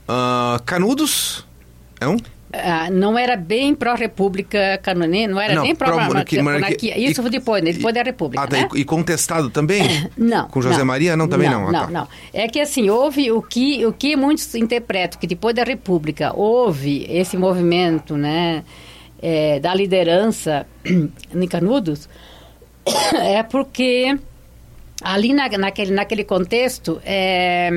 [0.07, 1.47] uh, canudos,
[1.99, 2.17] é um?
[2.63, 6.43] Ah, não era bem pró-república canônica, não era não, nem pró-monarquia.
[6.43, 7.73] Monarquia, isso e, depois, né?
[7.73, 8.43] depois e, da república.
[8.43, 8.69] Ah, tá, né?
[8.75, 9.81] e, contestado também?
[10.17, 10.47] não.
[10.47, 11.17] Com José não, Maria?
[11.17, 11.71] Não, também não.
[11.71, 11.91] Não, ah, tá.
[11.91, 12.07] não.
[12.33, 17.05] É que assim, houve o que, o que muitos interpretam, que depois da república houve
[17.09, 18.63] esse movimento, né,
[19.21, 22.07] é, da liderança em Canudos,
[23.21, 24.17] é porque
[25.01, 27.69] ali na, naquele, naquele contexto, é,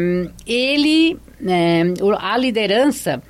[0.47, 1.83] ele, é,
[2.19, 3.23] a liderança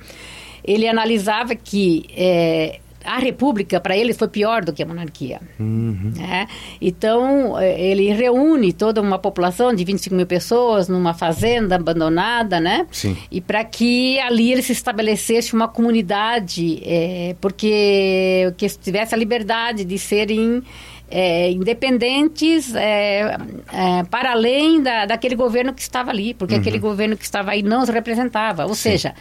[0.63, 5.39] ele analisava que é, a república para ele foi pior do que a monarquia.
[5.59, 6.13] Uhum.
[6.15, 6.47] Né?
[6.81, 12.85] Então, é, ele reúne toda uma população de 25 mil pessoas numa fazenda abandonada, né?
[12.91, 13.17] Sim.
[13.31, 19.83] E para que ali ele se estabelecesse uma comunidade, é, porque que tivesse a liberdade
[19.85, 20.61] de serem
[21.09, 23.37] é, independentes é,
[23.73, 26.59] é, para além da, daquele governo que estava ali, porque uhum.
[26.59, 28.65] aquele governo que estava aí não os representava.
[28.65, 28.91] Ou Sim.
[28.91, 29.15] seja,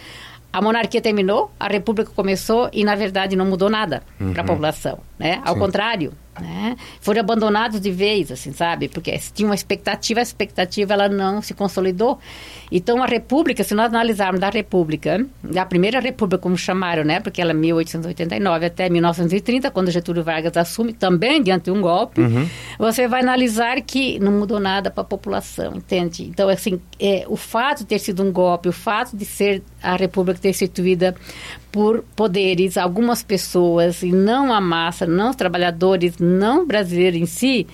[0.53, 4.33] a monarquia terminou, a república começou e, na verdade, não mudou nada uhum.
[4.33, 4.99] para a população.
[5.19, 5.41] Né?
[5.45, 5.61] Ao Sim.
[5.61, 6.77] contrário, né?
[7.01, 8.89] Foram abandonados de vez, assim, sabe?
[8.89, 12.19] Porque tinha uma expectativa, a expectativa ela não se consolidou.
[12.70, 17.20] Então a República, se nós analisarmos da República, da primeira República como chamaram, né?
[17.20, 22.20] Porque ela é 1889 até 1930, quando Getúlio Vargas assume, também diante de um golpe,
[22.20, 22.48] uhum.
[22.78, 26.24] você vai analisar que não mudou nada para a população, entende?
[26.24, 29.96] Então assim, é, o fato de ter sido um golpe, o fato de ser a
[29.96, 31.14] República ter instituída
[31.70, 37.66] por poderes, algumas pessoas, e não a massa, não os trabalhadores, não brasileiro em si,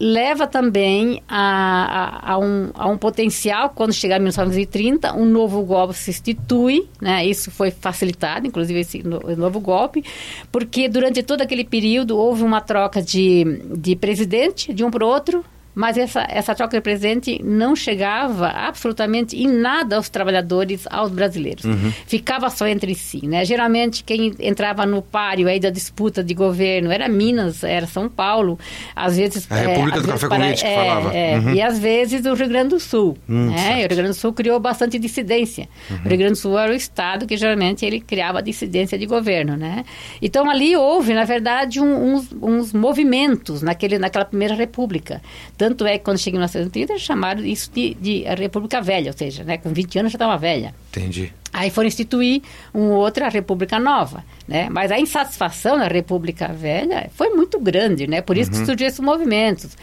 [0.00, 5.62] leva também a, a, a, um, a um potencial, quando chegar em 1930, um novo
[5.62, 7.24] golpe se institui, né?
[7.26, 10.02] isso foi facilitado, inclusive esse novo golpe,
[10.50, 13.44] porque durante todo aquele período houve uma troca de,
[13.76, 15.44] de presidente de um para o outro,
[15.80, 21.64] mas essa, essa troca de presente não chegava absolutamente em nada aos trabalhadores, aos brasileiros.
[21.64, 21.90] Uhum.
[22.06, 23.46] Ficava só entre si, né?
[23.46, 28.58] Geralmente quem entrava no páreo aí da disputa de governo era Minas, era São Paulo,
[28.94, 29.50] às vezes...
[29.50, 31.16] A República é, do Café com Leite que falava.
[31.16, 31.54] É, uhum.
[31.54, 33.76] E às vezes o Rio Grande do Sul, hum, né?
[33.76, 35.66] O Rio Grande do Sul criou bastante dissidência.
[35.88, 35.96] Uhum.
[36.04, 39.56] O Rio Grande do Sul era o estado que geralmente ele criava dissidência de governo,
[39.56, 39.82] né?
[40.20, 45.22] Então ali houve, na verdade, um, uns, uns movimentos naquele, naquela primeira república
[45.56, 49.44] tanto é que quando cheguei em 1930, chamaram isso de, de República Velha, ou seja,
[49.44, 50.74] né, com 20 anos já estava velha.
[50.90, 51.32] Entendi.
[51.52, 54.68] Aí foram instituir uma outra República Nova, né?
[54.70, 58.20] Mas a insatisfação na República Velha foi muito grande, né?
[58.20, 58.60] Por isso uhum.
[58.60, 59.76] que surgiu esses movimentos.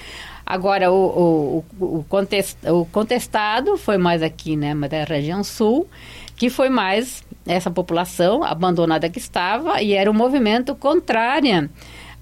[0.46, 4.74] Agora, o, o, o, contest, o contestado foi mais aqui, né?
[4.74, 5.90] Mas da região sul,
[6.38, 11.70] que foi mais essa população abandonada que estava e era um movimento contrário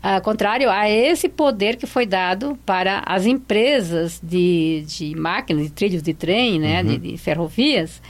[0.06, 5.72] Uh, contrário a esse poder que foi dado para as empresas de, de máquinas, de
[5.72, 6.90] trilhos de trem, né, uhum.
[6.90, 8.04] de, de, ferrovias,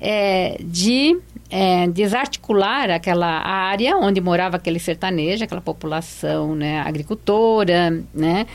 [0.00, 8.46] é, de é, desarticular aquela área onde morava aquele sertanejo, aquela população né, agricultora, né,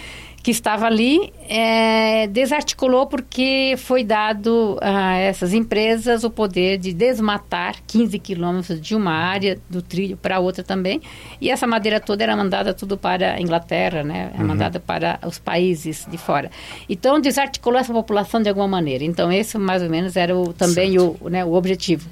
[0.41, 7.75] que estava ali é, desarticulou porque foi dado a essas empresas o poder de desmatar
[7.85, 11.01] 15 quilômetros de uma área do trilho para outra também.
[11.41, 14.31] E essa madeira toda era mandada tudo para a Inglaterra, né?
[14.33, 14.47] Era uhum.
[14.47, 16.49] mandada para os países de fora.
[16.87, 19.03] Então, desarticulou essa população de alguma maneira.
[19.03, 22.09] Então, esse mais ou menos era o, também o, né, o objetivo.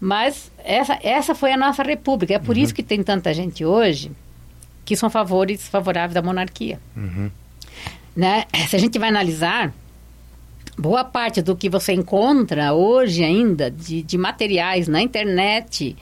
[0.00, 2.34] Mas essa, essa foi a nossa república.
[2.34, 2.62] É por uhum.
[2.62, 4.10] isso que tem tanta gente hoje
[4.84, 6.80] que são favores, favoráveis à monarquia.
[6.96, 7.30] Uhum
[8.16, 8.44] né?
[8.68, 9.72] Se a gente vai analisar,
[10.76, 15.96] boa parte do que você encontra hoje ainda de, de materiais na internet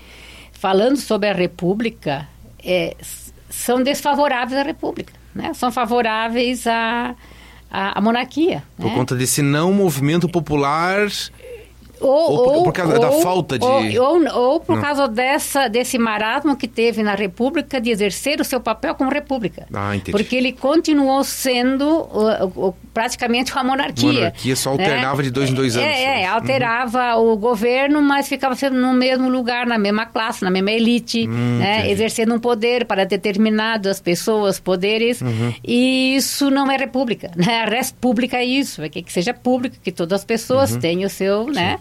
[0.52, 2.28] falando sobre a República
[2.62, 2.96] é,
[3.48, 5.54] são desfavoráveis à República, né?
[5.54, 7.14] São favoráveis à,
[7.70, 8.62] à, à monarquia.
[8.76, 8.94] Por né?
[8.94, 11.08] conta desse não movimento popular
[12.00, 13.64] ou, ou, por, ou, por causa ou, da falta de.
[13.98, 14.82] Ou, ou, por Não.
[14.82, 19.66] causa dessa, desse marasmo que teve na República de exercer o seu papel como República.
[19.72, 20.12] Ah, entendi.
[20.12, 24.12] Porque ele continuou sendo uh, uh, praticamente uma monarquia.
[24.12, 25.22] Monarquia só alternava né?
[25.24, 25.88] de dois em dois anos.
[25.88, 27.32] É, é alterava uhum.
[27.32, 31.58] o governo, mas ficava sendo no mesmo lugar, na mesma classe, na mesma elite, hum,
[31.58, 31.90] né?
[31.90, 35.20] exercendo um poder para determinadas pessoas, poderes.
[35.20, 35.54] Uhum.
[35.64, 37.30] E isso não é República.
[37.36, 37.62] Né?
[37.62, 40.80] A República é isso, é que, que seja público, que todas as pessoas uhum.
[40.80, 41.46] tenham o seu.
[41.46, 41.78] Né?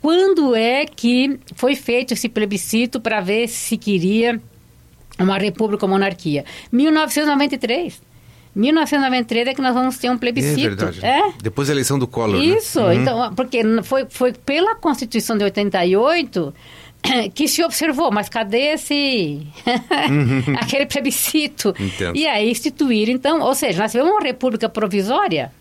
[0.00, 4.40] Quando é que foi feito esse plebiscito para ver se queria
[5.18, 6.44] uma república ou monarquia?
[6.72, 8.00] 1993.
[8.54, 10.60] 1993 é que nós vamos ter um plebiscito.
[10.60, 11.04] É verdade.
[11.04, 11.32] É?
[11.42, 12.42] Depois da eleição do Collor.
[12.42, 12.94] Isso, né?
[12.94, 16.54] então, porque foi, foi pela Constituição de 88
[17.34, 19.46] que se observou, mas cadê esse
[20.58, 21.74] aquele plebiscito?
[21.78, 22.16] Entendo.
[22.16, 25.52] E aí instituir, então, ou seja, nós tivemos uma república provisória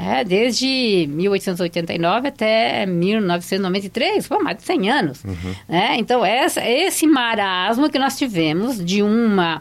[0.00, 5.24] é, desde 1889 até 1993, foi mais de 100 anos.
[5.68, 5.96] né?
[5.98, 9.60] Então, essa, esse marasmo que nós tivemos de uma,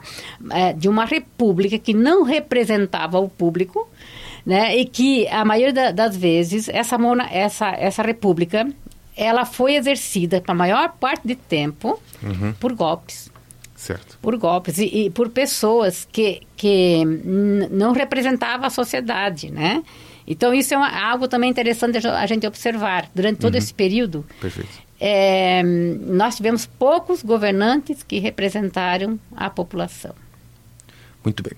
[0.51, 3.89] é, de uma república que não representava o público,
[4.45, 4.77] né?
[4.77, 8.67] e que, a maioria da- das vezes, essa, mona, essa, essa república,
[9.15, 11.99] ela foi exercida, para a maior parte de tempo,
[12.59, 13.35] por golpes
[13.75, 14.17] Certo.
[14.21, 17.03] por golpes e, e por pessoas que, que
[17.71, 19.83] não representavam a sociedade, né?
[20.27, 23.09] Então, isso é uma- algo também interessante a gente observar.
[23.15, 24.25] Durante todo esse período,
[24.99, 30.13] é, nós tivemos poucos governantes que representaram a população.
[31.23, 31.53] Muito bem.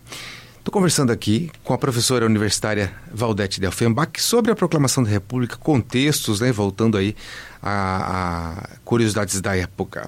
[0.60, 6.40] Estou conversando aqui com a professora universitária Valdete Delfenbach sobre a proclamação da República, contextos,
[6.42, 7.16] né, voltando aí
[7.64, 10.08] a, a curiosidades da época.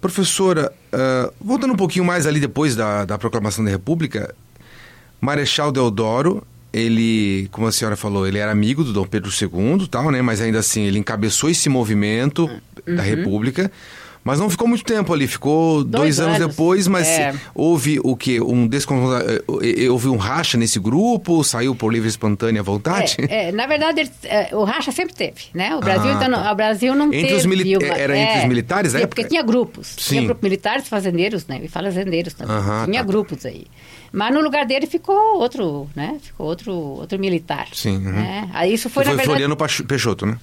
[0.00, 4.34] Professora, ah, voltando um pouquinho mais ali depois da, da proclamação da República,
[5.20, 10.10] Marechal Deodoro, ele, como a senhora falou, ele era amigo do Dom Pedro II, tal,
[10.10, 10.22] né?
[10.22, 12.48] Mas ainda assim, ele encabeçou esse movimento
[12.86, 13.70] da República.
[14.24, 16.48] Mas não ficou muito tempo ali, ficou dois, Dois anos, anos.
[16.54, 17.34] depois, mas É.
[17.52, 18.40] houve o quê?
[18.40, 19.12] Um descon...
[19.18, 19.42] eh,
[19.84, 23.16] eh, houve um racha nesse grupo, saiu por livre e espontânea vontade?
[23.28, 25.74] É, é, na verdade, é, o racha sempre teve, né?
[25.74, 26.52] O Brasil, Ah, então, não- tá.
[26.52, 27.34] o Brasil não Entre teve...
[27.34, 29.04] os mili- uma- era entre os militares é?
[29.08, 29.88] Porque tinha grupos.
[29.98, 30.10] Sim.
[30.10, 31.60] Tinha grupo militares, fazendeiros, né?
[31.64, 32.54] E fazendeiros também.
[32.54, 33.04] Aham, tinha tá.
[33.04, 33.64] grupos aí.
[34.12, 36.18] Mas no lugar dele ficou outro, né?
[36.20, 37.68] Ficou outro, outro militar.
[37.72, 38.12] Sim, uhum.
[38.12, 38.50] né?
[38.52, 39.26] Aí isso foi, foi verdade...
[39.26, 40.38] Floriano Peixoto, né?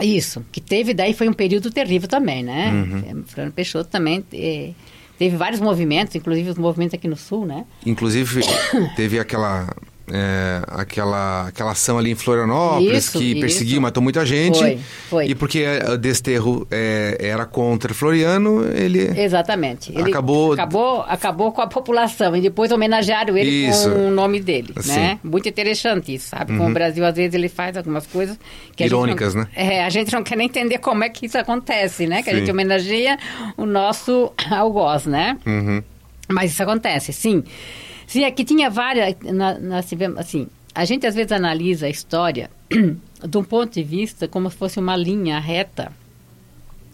[0.00, 2.70] Isso, que teve, daí foi um período terrível também, né?
[2.70, 2.98] Uhum.
[2.98, 4.70] É, Floriano Peixoto também eh,
[5.18, 7.66] teve vários movimentos, inclusive os movimentos aqui no Sul, né?
[7.84, 8.40] Inclusive,
[8.96, 9.68] teve aquela,
[10.12, 14.58] é, aquela, aquela ação ali em Florianópolis Isso, que perseguiu, matou muita gente.
[14.58, 15.26] Foi, foi.
[15.26, 19.00] E porque o Desterro é, era contra Floriano, ele.
[19.20, 19.92] Exatamente.
[19.92, 23.90] Ele Acabou- acabou, acabou com a população e depois homenagearam ele Isso.
[23.90, 24.92] com o nome dele, Sim.
[24.92, 25.18] né?
[25.22, 26.56] Muito interessante isso, sabe?
[26.56, 28.38] Como o Brasil, às vezes, ele faz algumas coisas...
[28.76, 29.48] Que a Irônicas, não- né?
[29.54, 32.22] É, a gente não quer nem entender como é que isso acontece, né?
[32.22, 32.38] Que a Sim.
[32.40, 33.18] gente homenageia
[33.56, 35.36] o nosso algoz, né?
[35.46, 35.82] Uhum.
[36.28, 37.30] Mas isso acontece, sim.
[37.30, 37.44] Sim,
[38.24, 39.16] aqui tinha várias.
[39.62, 44.26] Nós tivemos, assim, a gente às vezes analisa a história de um ponto de vista
[44.28, 45.92] como se fosse uma linha reta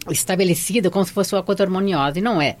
[0.09, 2.57] estabelecida, como se fosse uma coisa harmoniosa, e não é.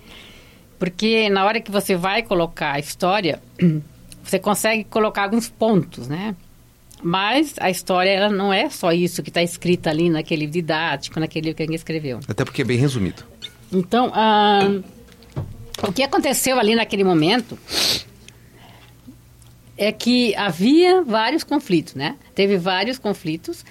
[0.77, 3.41] Porque na hora que você vai colocar a história,
[4.23, 6.35] você consegue colocar alguns pontos, né?
[7.01, 11.19] Mas a história ela não é só isso que está escrita ali naquele livro didático,
[11.19, 12.19] naquele que alguém escreveu.
[12.27, 13.23] Até porque é bem resumido.
[13.71, 14.81] Então, ah,
[15.83, 17.57] o que aconteceu ali naquele momento
[19.77, 22.15] é que havia vários conflitos, né?
[22.33, 23.63] Teve vários conflitos,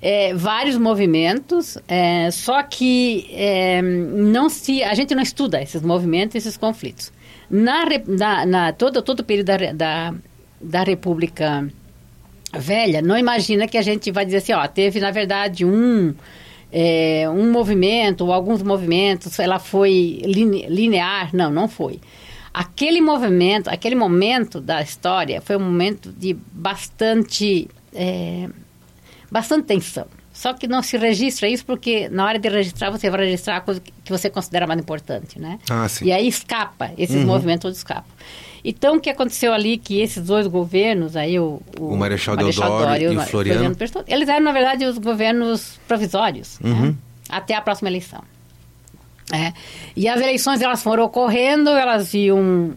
[0.00, 6.34] é, vários movimentos, é, só que é, não se, a gente não estuda esses movimentos,
[6.36, 7.12] esses conflitos.
[7.50, 10.14] Na, na, na todo todo o período da, da,
[10.60, 11.68] da República
[12.52, 16.14] velha, não imagina que a gente vai dizer assim, ó, teve na verdade um
[16.72, 22.00] é, um movimento ou alguns movimentos, ela foi line- linear, não, não foi.
[22.54, 28.48] Aquele movimento, aquele momento da história foi um momento de bastante é,
[29.28, 30.06] bastante tensão.
[30.32, 33.60] Só que não se registra isso porque na hora de registrar você vai registrar a
[33.60, 35.58] coisa que você considera mais importante, né?
[35.70, 36.06] Ah, sim.
[36.06, 38.10] E aí escapa, esses movimentos todos escapam.
[38.64, 41.60] Então, o que aconteceu ali, que esses dois governos, aí o...
[41.78, 43.76] O Marechal Deodoro e o Floriano.
[43.76, 46.70] Peixoto, eles eram, na verdade, os governos provisórios, né?
[46.70, 46.96] Uhum.
[47.28, 48.22] até a próxima eleição.
[49.32, 49.52] É.
[49.96, 52.74] E as eleições, elas foram ocorrendo, elas iam...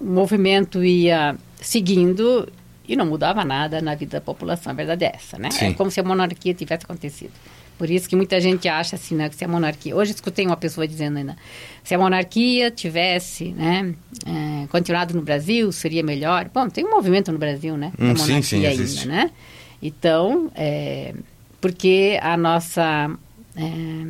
[0.00, 2.48] O movimento ia seguindo
[2.86, 5.50] e não mudava nada na vida da população, a verdade é essa, né?
[5.50, 5.66] Sim.
[5.66, 7.32] É como se a monarquia tivesse acontecido.
[7.76, 9.94] Por isso que muita gente acha assim, né, que se a monarquia...
[9.94, 11.36] Hoje escutei uma pessoa dizendo ainda,
[11.82, 13.92] se a monarquia tivesse, né,
[14.24, 16.48] é, continuado no Brasil, seria melhor.
[16.52, 19.06] Bom, tem um movimento no Brasil, né, Hum, sim, sim, ainda, existe.
[19.08, 19.30] né?
[19.82, 21.12] Então, é,
[21.60, 23.10] porque a nossa
[23.56, 24.06] é,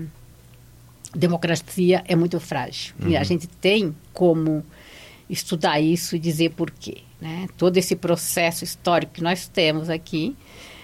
[1.15, 2.95] democracia é muito frágil.
[3.01, 3.19] E Uhum.
[3.19, 4.65] a gente tem como
[5.29, 6.99] estudar isso e dizer por quê.
[7.21, 7.49] Né?
[7.57, 10.37] Todo esse processo histórico que nós temos aqui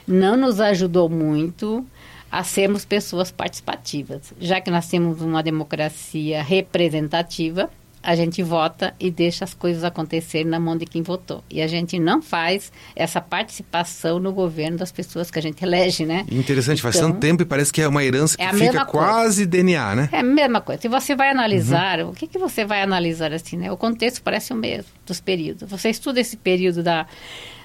[0.07, 1.87] não nos ajudou muito
[2.31, 4.35] a sermos pessoas participativas.
[4.41, 7.71] Já que nós temos uma democracia representativa,
[8.05, 11.43] a gente vota e deixa as coisas acontecerem na mão de quem votou.
[11.49, 16.05] E a gente não faz essa participação no governo das pessoas que a gente elege,
[16.05, 16.27] né?
[16.31, 19.47] Interessante, então, faz tanto tempo e parece que é uma herança que é fica quase
[19.47, 20.09] DNA, né?
[20.13, 20.83] É a mesma coisa.
[20.83, 22.11] Se você vai analisar, uhum.
[22.11, 23.73] o que, que você vai analisar assim, né?
[23.73, 25.69] O contexto parece o mesmo dos períodos.
[25.71, 27.07] Você estuda esse período da,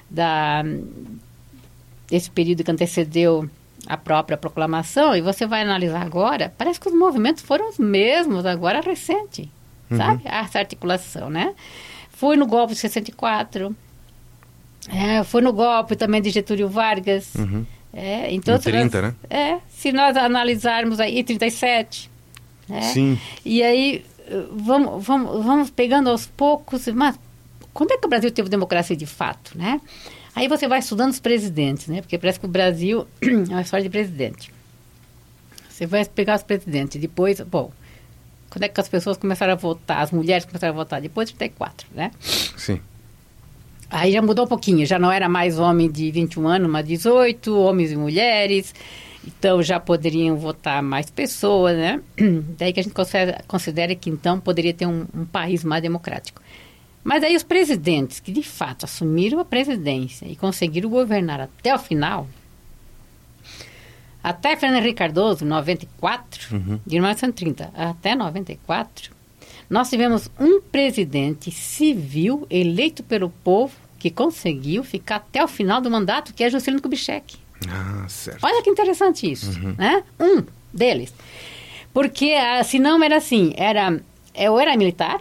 [0.08, 0.64] da
[2.10, 3.48] esse período que antecedeu
[3.86, 8.46] a própria proclamação e você vai analisar agora, parece que os movimentos foram os mesmos
[8.46, 9.50] agora recente
[9.90, 9.96] uhum.
[9.96, 10.22] sabe?
[10.24, 11.54] Essa articulação, né?
[12.10, 13.74] Fui no golpe de 64,
[14.88, 17.34] é, fui no golpe também de Getúlio Vargas.
[17.34, 17.66] Uhum.
[17.92, 19.16] É, então, em 30, nós, né?
[19.28, 22.10] É, se nós analisarmos aí 37,
[22.68, 22.82] né?
[22.82, 23.18] Sim.
[23.44, 24.04] E aí
[24.52, 27.18] vamos, vamos, vamos pegando aos poucos, mas
[27.74, 29.80] quando é que o Brasil teve democracia de fato, né?
[30.34, 32.00] Aí você vai estudando os presidentes, né?
[32.00, 34.52] Porque parece que o Brasil é uma história de presidente.
[35.68, 37.72] Você vai pegar os presidentes, depois, bom,
[38.50, 41.00] quando é que as pessoas começaram a votar, as mulheres começaram a votar?
[41.00, 42.10] Depois de 34, né?
[42.20, 42.80] Sim.
[43.88, 47.56] Aí já mudou um pouquinho, já não era mais homem de 21 anos, mas 18,
[47.56, 48.74] homens e mulheres.
[49.26, 52.00] Então já poderiam votar mais pessoas, né?
[52.58, 56.40] Daí que a gente considera, considera que então poderia ter um, um país mais democrático.
[57.02, 61.78] Mas aí os presidentes que de fato assumiram a presidência e conseguiram governar até o
[61.78, 62.28] final,
[64.22, 66.80] até Fernando Henrique Cardoso, 94, uhum.
[66.86, 69.10] de 1930 até 94,
[69.68, 75.90] nós tivemos um presidente civil eleito pelo povo que conseguiu ficar até o final do
[75.90, 77.36] mandato, que é Juscelino Kubitschek.
[77.68, 78.42] Ah, certo.
[78.42, 79.74] Olha que interessante isso, uhum.
[79.76, 80.02] né?
[80.18, 81.12] Um deles.
[81.92, 84.00] Porque ah, se não era assim, era
[84.48, 85.20] ou era militar,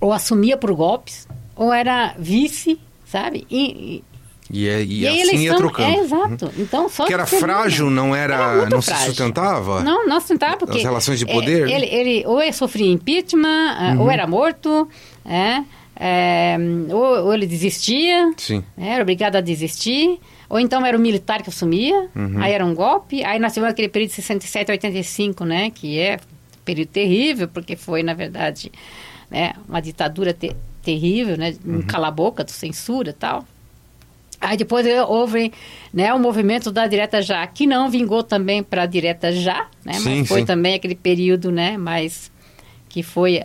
[0.00, 1.26] ou assumia por golpes,
[1.56, 3.46] ou era vice, sabe?
[3.50, 4.02] E,
[4.54, 5.90] e, é, e, e assim eleição, ia trocando.
[5.90, 6.52] É, exato.
[6.56, 9.02] Então, só que era frágil, não era, era não frágil.
[9.02, 9.82] se sustentava?
[9.82, 10.78] Não, não sustentava porque...
[10.78, 11.68] As relações de poder?
[11.68, 14.02] Ele, ele ou ele sofria impeachment, uhum.
[14.02, 14.88] ou era morto,
[15.24, 15.64] é,
[15.96, 16.56] é,
[16.90, 18.62] ou, ou, ele desistia, Sim.
[18.78, 22.40] É, era obrigado a desistir, ou então era o militar que assumia, uhum.
[22.40, 25.98] aí era um golpe, aí nós tivemos aquele período de 67 a 85, né, que
[25.98, 28.70] é um período terrível, porque foi, na verdade,
[29.28, 31.78] né, uma ditadura te terrível, né, uhum.
[31.78, 33.44] um cala-boca, censura e tal.
[34.40, 35.52] Aí depois houve
[35.92, 39.94] né, o movimento da direta já, que não vingou também para a direta já, né?
[39.94, 40.46] Sim, mas foi sim.
[40.46, 41.76] também aquele período, né?
[41.76, 42.30] Mas
[42.88, 43.42] que foi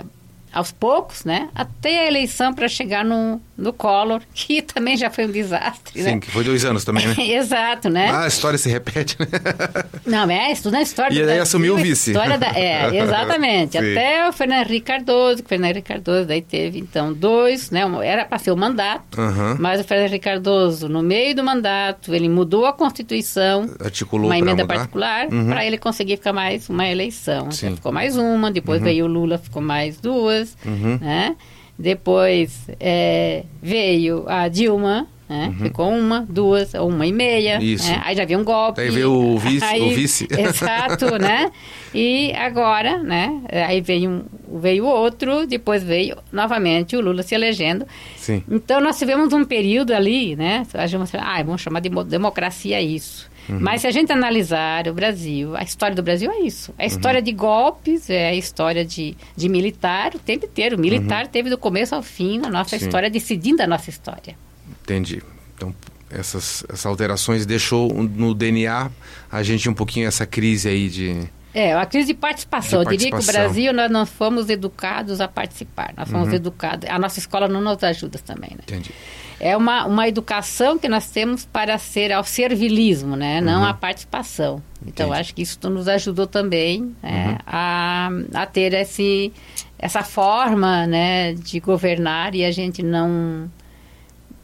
[0.52, 1.50] aos poucos, né?
[1.54, 6.16] Até a eleição para chegar no, no Collor, que também já foi um desastre, Sim,
[6.16, 6.20] né?
[6.20, 7.16] que foi dois anos também, né?
[7.20, 8.10] Exato, né?
[8.10, 9.28] Ah, a história se repete, né?
[10.06, 12.12] Não, é, estudando a história E daí assumiu o vice.
[12.12, 13.78] História da, é, exatamente.
[13.78, 17.82] Até o Fernando Henrique Cardoso, que o Fernando Henrique Cardoso daí teve, então, dois, né?
[18.04, 19.58] Era para ser o mandato, uhum.
[19.60, 24.38] mas o Fernando Henrique Cardoso, no meio do mandato, ele mudou a Constituição, Articulou uma
[24.38, 25.48] emenda particular, uhum.
[25.48, 27.52] para ele conseguir ficar mais uma eleição.
[27.52, 27.68] Sim.
[27.68, 28.86] Então, ficou mais uma, depois uhum.
[28.86, 30.98] veio o Lula, ficou mais duas, uhum.
[31.02, 31.36] né?
[31.80, 35.48] Depois é, veio a Dilma, né?
[35.48, 35.66] Uhum.
[35.66, 37.62] Ficou uma, duas, uma e meia.
[37.64, 37.88] Isso.
[37.88, 38.02] Né?
[38.04, 38.82] Aí já veio um golpe.
[38.82, 39.64] Aí veio o vice.
[39.64, 40.28] Aí, o vice.
[40.36, 41.52] Exato, né?
[41.94, 43.42] E agora, né?
[43.68, 47.86] Aí veio, um, veio outro, depois veio novamente o Lula se elegendo.
[48.18, 48.44] Sim.
[48.50, 50.66] Então nós tivemos um período ali, né?
[50.74, 53.30] A gente, ah, vamos chamar de democracia isso.
[53.50, 53.60] Uhum.
[53.60, 56.74] Mas se a gente analisar o Brasil, a história do Brasil é isso.
[56.78, 57.24] É a história uhum.
[57.24, 60.78] de golpes, é a história de, de militar o tempo inteiro.
[60.78, 61.32] O militar uhum.
[61.32, 62.86] teve do começo ao fim a nossa Sim.
[62.86, 64.36] história, decidindo a nossa história.
[64.84, 65.24] Entendi.
[65.56, 65.74] Então,
[66.12, 68.92] essas, essas alterações deixou no DNA
[69.32, 71.28] a gente um pouquinho essa crise aí de...
[71.52, 72.82] É, a crise de participação.
[72.82, 72.94] De participação.
[72.94, 75.94] Eu diria que o Brasil, nós não fomos educados a participar.
[75.98, 76.36] Nós fomos uhum.
[76.36, 76.88] educados...
[76.88, 78.60] A nossa escola não nos ajuda também, né?
[78.64, 78.92] Entendi
[79.40, 83.40] é uma, uma educação que nós temos para ser ao servilismo, né?
[83.40, 83.68] Não uhum.
[83.68, 84.62] a participação.
[84.86, 87.32] Então, acho que isso nos ajudou também né?
[87.32, 87.38] uhum.
[87.46, 89.32] a, a ter esse,
[89.78, 93.50] essa forma né, de governar e a gente não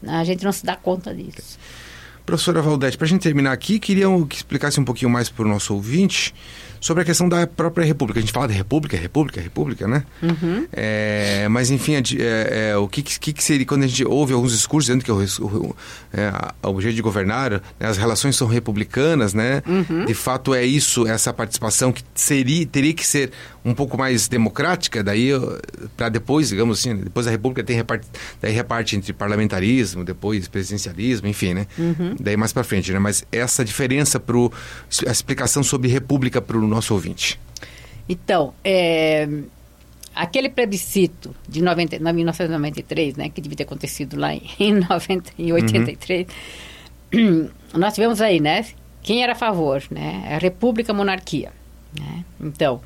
[0.06, 1.58] a gente não se dá conta disso.
[2.24, 5.48] Professora Valdete, para a gente terminar aqui, queria que explicasse um pouquinho mais para o
[5.48, 6.34] nosso ouvinte
[6.86, 8.20] sobre a questão da própria República.
[8.20, 10.04] A gente fala de República, República, República, né?
[10.22, 10.68] Uhum.
[10.72, 14.52] É, mas, enfim, é, é, o que, que, que, seria, quando a gente ouve alguns
[14.52, 15.76] discursos dizendo que o, o,
[16.12, 16.30] é,
[16.68, 19.64] o jeito de governar, né, as relações são republicanas, né?
[19.66, 20.04] Uhum.
[20.04, 23.32] De fato, é isso, essa participação que seria, teria que ser
[23.64, 25.30] um pouco mais democrática, daí
[25.96, 28.06] para depois, digamos assim, depois a República tem reparte,
[28.40, 31.66] daí reparte entre parlamentarismo, depois presidencialismo, enfim, né?
[31.76, 32.14] Uhum.
[32.20, 33.00] Daí mais para frente, né?
[33.00, 34.36] Mas essa diferença para
[35.08, 37.40] a explicação sobre República para o nosso ouvinte.
[38.08, 39.28] Então, é,
[40.14, 46.26] aquele plebiscito de 90, 1993, né, que devia ter acontecido lá em, 90, em 83,
[47.12, 47.50] uhum.
[47.74, 48.64] nós tivemos aí, né,
[49.02, 51.52] quem era a favor, né, a república monarquia,
[51.98, 52.24] né?
[52.40, 52.80] Então,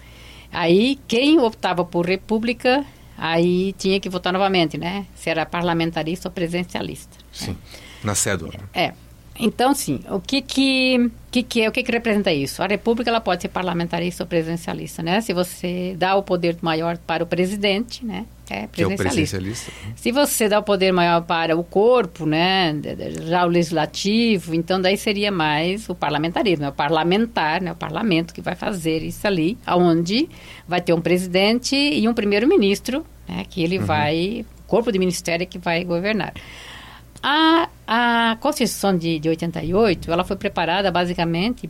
[0.52, 2.84] aí quem optava por república,
[3.16, 5.06] aí tinha que votar novamente, né?
[5.14, 7.16] Se era parlamentarista ou presidencialista.
[7.32, 7.56] Sim,
[8.04, 8.52] na cédula.
[8.74, 8.92] É.
[9.40, 12.62] Então, sim, o que que, que, que é, o que, que representa isso?
[12.62, 15.22] A república ela pode ser parlamentarista ou presidencialista, né?
[15.22, 18.26] Se você dá o poder maior para o presidente, né?
[18.50, 18.76] É presidencialista.
[18.76, 19.72] Que é o presidencialista.
[19.96, 22.76] Se você dá o poder maior para o corpo, né?
[23.22, 27.72] Já o legislativo, então daí seria mais o parlamentarismo, é o parlamentar, né?
[27.72, 30.28] O parlamento que vai fazer isso ali, aonde
[30.68, 33.46] vai ter um presidente e um primeiro-ministro, né?
[33.48, 33.86] Que ele uhum.
[33.86, 36.34] vai, o corpo de ministério é que vai governar.
[37.22, 41.68] A, a Constituição de, de 88, ela foi preparada basicamente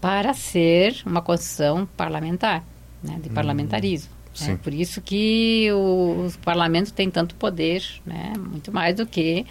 [0.00, 2.64] para ser uma Constituição parlamentar,
[3.02, 4.20] né, de hum, parlamentarismo.
[4.40, 4.58] Né?
[4.62, 8.32] Por isso que o, o, parlamento tem tanto poder, né?
[8.38, 9.44] muito mais do que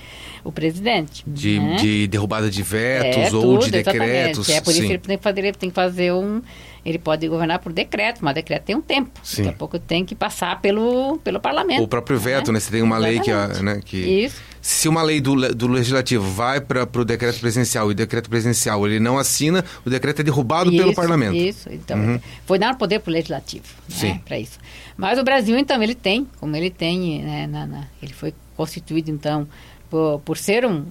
[0.44, 1.24] o presidente.
[1.28, 1.76] De, né?
[1.76, 4.50] de derrubada de vetos é, ou tudo, de decretos.
[4.50, 4.52] Exatamente.
[4.54, 6.42] É por isso que ele tem que fazer, ele tem que fazer um
[6.86, 9.12] ele pode governar por decreto, mas decreto tem um tempo.
[9.22, 9.44] Sim.
[9.44, 11.84] Daqui a pouco tem que passar pelo, pelo parlamento.
[11.84, 12.54] O próprio veto, né?
[12.54, 12.60] né?
[12.60, 13.32] Você tem uma Exatamente.
[13.32, 13.98] lei que, né, que...
[13.98, 14.42] Isso.
[14.62, 18.86] Se uma lei do, do legislativo vai para o decreto presidencial e o decreto presidencial
[18.86, 21.36] ele não assina, o decreto é derrubado isso, pelo parlamento.
[21.36, 22.20] Isso, então uhum.
[22.46, 23.66] foi dar poder para o legislativo,
[24.02, 24.60] né, para isso.
[24.98, 29.10] Mas o Brasil, então, ele tem, como ele tem, né, na, na, ele foi constituído,
[29.10, 29.48] então,
[29.90, 30.86] por, por ser um,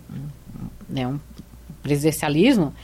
[0.89, 1.21] né, um
[1.83, 2.75] presidencialismo,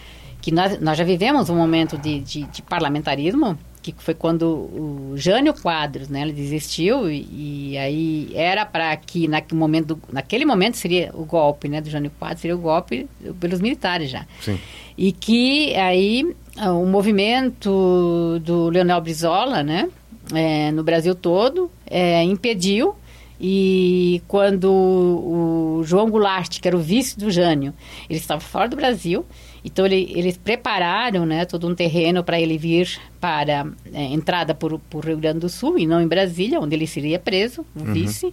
[0.41, 3.59] que nós, nós já vivemos um momento de, de, de parlamentarismo,
[3.93, 9.29] que foi quando o Jânio Quadros, né, ele desistiu e, e aí era para que
[9.29, 13.07] naquele momento, naquele momento seria o golpe, né, do Jânio Quadros, seria o golpe
[13.41, 14.27] pelos militares já.
[14.41, 14.59] Sim.
[14.97, 19.89] E que aí o movimento do Leonel Brizola, né,
[20.33, 22.95] é, no Brasil todo, é, impediu
[23.41, 27.75] e quando o João Goulart, que era o vice do Jânio,
[28.09, 29.27] ele estava fora do Brasil,
[29.65, 34.79] então ele, eles prepararam né, todo um terreno para ele vir para é, entrada por,
[34.91, 37.93] por Rio Grande do Sul e não em Brasília, onde ele seria preso, o uhum.
[37.93, 38.33] vice.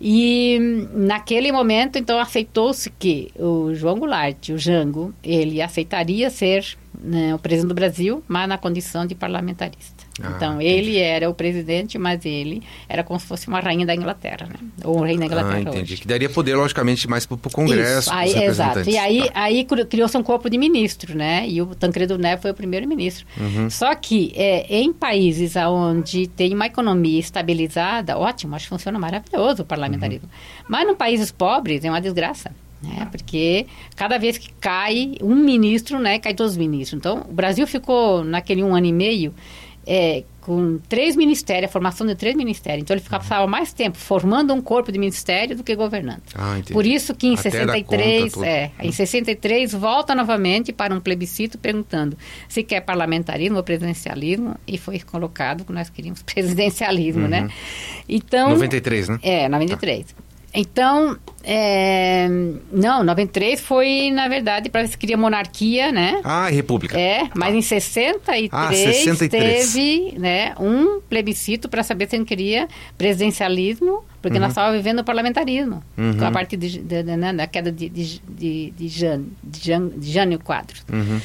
[0.00, 0.58] E
[0.94, 7.38] naquele momento, então, aceitou-se que o João Goulart, o Jango, ele aceitaria ser né, o
[7.38, 10.08] presidente do Brasil, mas na condição de parlamentarista.
[10.20, 10.66] Ah, então, entendi.
[10.66, 14.56] ele era o presidente, mas ele era como se fosse uma rainha da Inglaterra, né?
[14.84, 15.92] Ou um rei da Inglaterra ah, entendi.
[15.92, 16.02] Hoje.
[16.02, 18.88] Que daria poder, logicamente, mais para o Congresso, aí, Exato.
[18.88, 19.30] E aí, tá.
[19.34, 21.48] aí criou-se um corpo de ministro, né?
[21.48, 23.24] E o Tancredo Neves foi o primeiro-ministro.
[23.38, 23.70] Uhum.
[23.70, 29.62] Só que é, em países onde tem uma economia estabilizada, ótimo, acho que funciona maravilhoso
[29.62, 30.28] o parlamentarismo.
[30.28, 30.66] Uhum.
[30.68, 32.50] Mas em países pobres é uma desgraça.
[32.82, 33.08] Né?
[33.10, 33.66] Porque
[33.96, 36.98] cada vez que cai um ministro, né, cai todos os ministros.
[36.98, 39.34] Então, o Brasil ficou naquele um ano e meio
[39.90, 42.82] é, com três ministérios, a formação de três ministérios.
[42.82, 46.22] Então ele ficava, passava mais tempo formando um corpo de ministério do que governando.
[46.34, 51.56] Ah, Por isso que em Até 63, é, em 63 volta novamente para um plebiscito
[51.58, 52.18] perguntando
[52.48, 57.40] se quer parlamentarismo ou presidencialismo e foi colocado que nós queríamos presidencialismo, né?
[57.40, 57.46] uhum.
[57.46, 57.52] né?
[58.06, 59.18] Então 93, né?
[59.22, 60.04] É, 93.
[60.06, 60.27] Tá.
[60.60, 62.26] Então, é,
[62.72, 66.20] não, 93 foi, na verdade, para se queria monarquia, né?
[66.24, 66.98] Ah, república.
[66.98, 69.72] É, mas em 63, ah, 63.
[69.72, 72.66] teve né, um plebiscito para saber se ele queria
[72.98, 74.42] presidencialismo, porque uhum.
[74.42, 76.26] nós estávamos vivendo o parlamentarismo, uhum.
[76.26, 80.40] a partir de, de, de, né, da queda de, de, de, de, Jânio, de, Jânio
[80.40, 80.84] Quadros.
[80.92, 81.20] Uhum.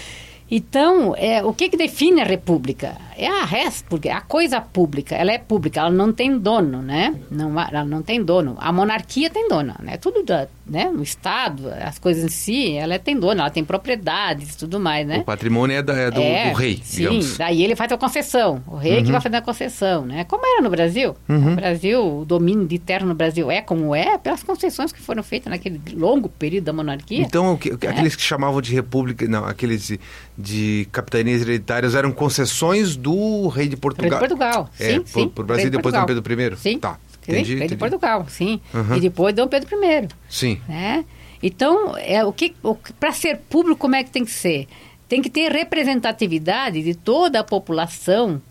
[0.51, 2.95] Então, é, o que, que define a república?
[3.17, 5.15] É a república, a coisa pública.
[5.15, 7.15] Ela é pública, ela não tem dono, né?
[7.29, 8.55] Não, ela não tem dono.
[8.59, 9.97] A monarquia tem dono, né?
[9.97, 10.89] Tudo da, né?
[10.89, 15.05] no Estado, as coisas em si, ela tem dono, ela tem propriedades e tudo mais,
[15.05, 15.19] né?
[15.19, 17.37] O patrimônio é, da, é do, é, do, rei, sim, digamos.
[17.37, 18.63] daí ele faz a concessão.
[18.67, 19.05] O rei uhum.
[19.05, 20.23] que vai fazer a concessão, né?
[20.23, 21.15] Como era no Brasil.
[21.27, 21.51] Uhum.
[21.51, 25.23] No Brasil, o domínio de terra no Brasil é como é pelas concessões que foram
[25.23, 27.21] feitas naquele longo período da monarquia.
[27.21, 27.87] Então, é.
[27.87, 29.99] aqueles que chamavam de república, não, aqueles de,
[30.37, 34.09] de capitanias hereditárias eram concessões do rei de Portugal.
[34.09, 35.29] Rei de Portugal, é, sim, sim.
[35.29, 36.57] Por Brasil, depois Dom Pedro I?
[36.57, 36.79] Sim.
[36.79, 36.97] Tá.
[37.27, 38.59] Entendi, rei de Portugal, sim.
[38.73, 38.95] Uhum.
[38.95, 40.07] E depois Dom Pedro I.
[40.29, 40.59] Sim.
[40.67, 41.05] Né?
[41.41, 44.67] Então, é, o que, o, para ser público, como é que tem que ser?
[45.09, 48.41] Tem que ter representatividade de toda a população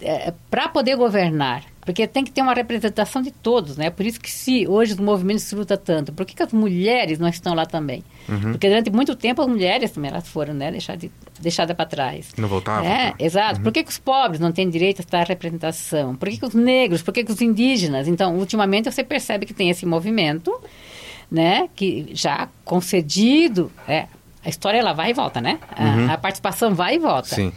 [0.00, 1.62] é, para poder governar.
[1.84, 3.90] Porque tem que ter uma representação de todos, né?
[3.90, 6.12] Por isso que se hoje os movimentos se luta tanto.
[6.12, 8.02] Por que, que as mulheres não estão lá também?
[8.28, 8.52] Uhum.
[8.52, 10.70] Porque durante muito tempo as mulheres também elas foram, né?
[10.70, 11.10] Deixadas
[11.40, 12.32] deixada para trás.
[12.38, 12.88] Não voltavam?
[12.88, 13.16] É, tá.
[13.18, 13.58] exato.
[13.58, 13.64] Uhum.
[13.64, 16.14] Por que, que os pobres não têm direito a essa representação?
[16.14, 17.02] Por que, que os negros?
[17.02, 18.08] Por que, que os indígenas?
[18.08, 20.52] Então, ultimamente você percebe que tem esse movimento,
[21.30, 21.68] né?
[21.74, 24.06] Que já concedido, é,
[24.44, 25.58] a história ela vai e volta, né?
[25.78, 26.08] Uhum.
[26.08, 27.34] A, a participação vai e volta.
[27.34, 27.52] Sim.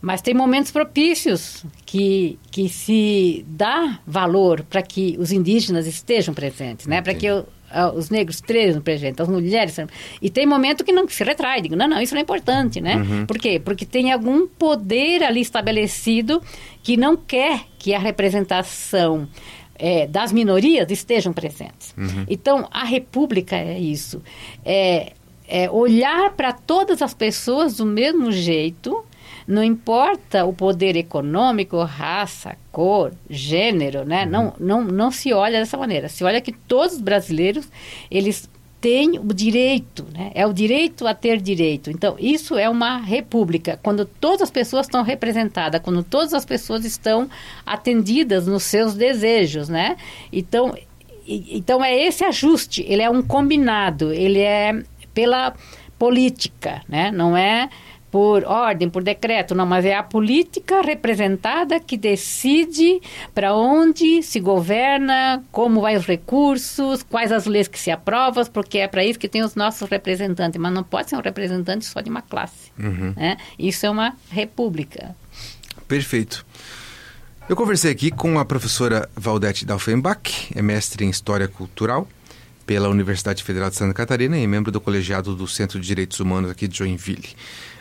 [0.00, 6.86] Mas tem momentos propícios que, que se dá valor para que os indígenas estejam presentes,
[6.86, 7.02] né?
[7.02, 7.46] Para que eu,
[7.94, 9.76] os negros estejam presentes, as mulheres.
[10.20, 11.60] E tem momento que não que se retrai.
[11.60, 12.96] Digo, não, não, isso não é importante, né?
[12.96, 13.26] Uhum.
[13.26, 13.60] Por quê?
[13.62, 16.42] Porque tem algum poder ali estabelecido
[16.82, 19.28] que não quer que a representação
[19.76, 21.94] é, das minorias estejam presentes.
[21.96, 22.24] Uhum.
[22.28, 24.22] Então, a república é isso.
[24.64, 25.12] É,
[25.46, 29.04] é olhar para todas as pessoas do mesmo jeito,
[29.50, 34.24] não importa o poder econômico, raça, cor, gênero, né?
[34.24, 34.30] Uhum.
[34.30, 36.08] Não, não, não se olha dessa maneira.
[36.08, 37.68] Se olha que todos os brasileiros,
[38.08, 38.48] eles
[38.80, 40.30] têm o direito, né?
[40.36, 41.90] É o direito a ter direito.
[41.90, 46.84] Então, isso é uma república, quando todas as pessoas estão representadas, quando todas as pessoas
[46.84, 47.28] estão
[47.66, 49.96] atendidas nos seus desejos, né?
[50.32, 50.72] Então,
[51.26, 54.80] então é esse ajuste, ele é um combinado, ele é
[55.12, 55.54] pela
[55.98, 57.10] política, né?
[57.10, 57.68] Não é
[58.10, 63.00] por ordem, por decreto, não, mas é a política representada que decide
[63.32, 68.78] para onde se governa, como vai os recursos, quais as leis que se aprovam, porque
[68.78, 72.00] é para isso que tem os nossos representantes, mas não pode ser um representante só
[72.00, 72.72] de uma classe.
[72.78, 73.14] Uhum.
[73.16, 73.36] Né?
[73.58, 75.14] Isso é uma república.
[75.86, 76.44] Perfeito.
[77.48, 82.08] Eu conversei aqui com a professora Valdete Dalfenbach, é mestre em História Cultural
[82.66, 86.50] pela Universidade Federal de Santa Catarina e membro do colegiado do Centro de Direitos Humanos
[86.50, 87.34] aqui de Joinville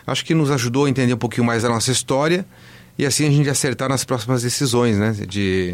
[0.06, 2.46] acho que nos ajudou a entender um pouquinho mais a nossa história
[2.98, 5.12] e assim a gente acertar nas próximas decisões, né?
[5.28, 5.74] De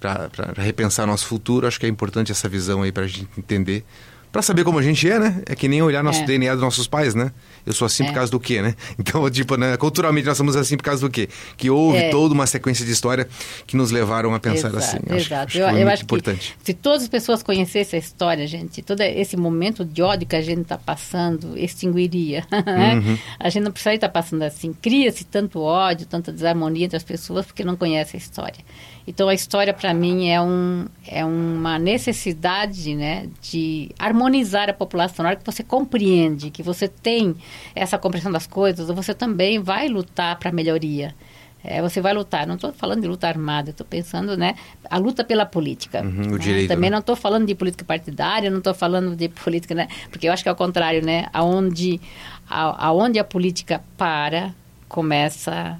[0.00, 3.84] para repensar nosso futuro, acho que é importante essa visão aí para a gente entender
[4.32, 5.42] para saber como a gente é, né?
[5.46, 6.24] É que nem olhar nosso é.
[6.24, 7.32] DNA dos nossos pais, né?
[7.66, 8.06] Eu sou assim é.
[8.06, 8.74] por causa do quê, né?
[8.98, 9.76] Então, tipo, né?
[9.76, 11.28] culturalmente nós somos assim por causa do quê?
[11.56, 12.10] Que houve é.
[12.10, 13.26] toda uma sequência de história
[13.66, 14.98] que nos levaram a pensar exato, assim.
[15.08, 15.14] Exato.
[15.14, 16.56] Acho, acho eu, eu acho importante.
[16.58, 20.36] que se todas as pessoas conhecessem a história, gente, todo esse momento de ódio que
[20.36, 22.46] a gente está passando extinguiria.
[22.70, 22.94] Né?
[22.94, 23.18] Uhum.
[23.38, 24.72] A gente não precisaria estar tá passando assim.
[24.72, 28.60] Cria-se tanto ódio, tanta desarmonia entre as pessoas porque não conhecem a história.
[29.06, 35.22] Então a história para mim é, um, é uma necessidade né, de harmonizar a população.
[35.22, 37.34] Na hora que você compreende, que você tem
[37.74, 41.14] essa compreensão das coisas, você também vai lutar para a melhoria.
[41.62, 42.46] É, você vai lutar.
[42.46, 44.54] Não estou falando de luta armada, estou pensando, né,
[44.88, 46.02] a luta pela política.
[46.02, 46.38] Uhum, né?
[46.38, 46.94] direito, Também né?
[46.94, 50.42] não estou falando de política partidária, não estou falando de política, né, porque eu acho
[50.42, 52.00] que é o contrário, né, aonde,
[52.48, 54.54] a, aonde a política para,
[54.88, 55.78] começa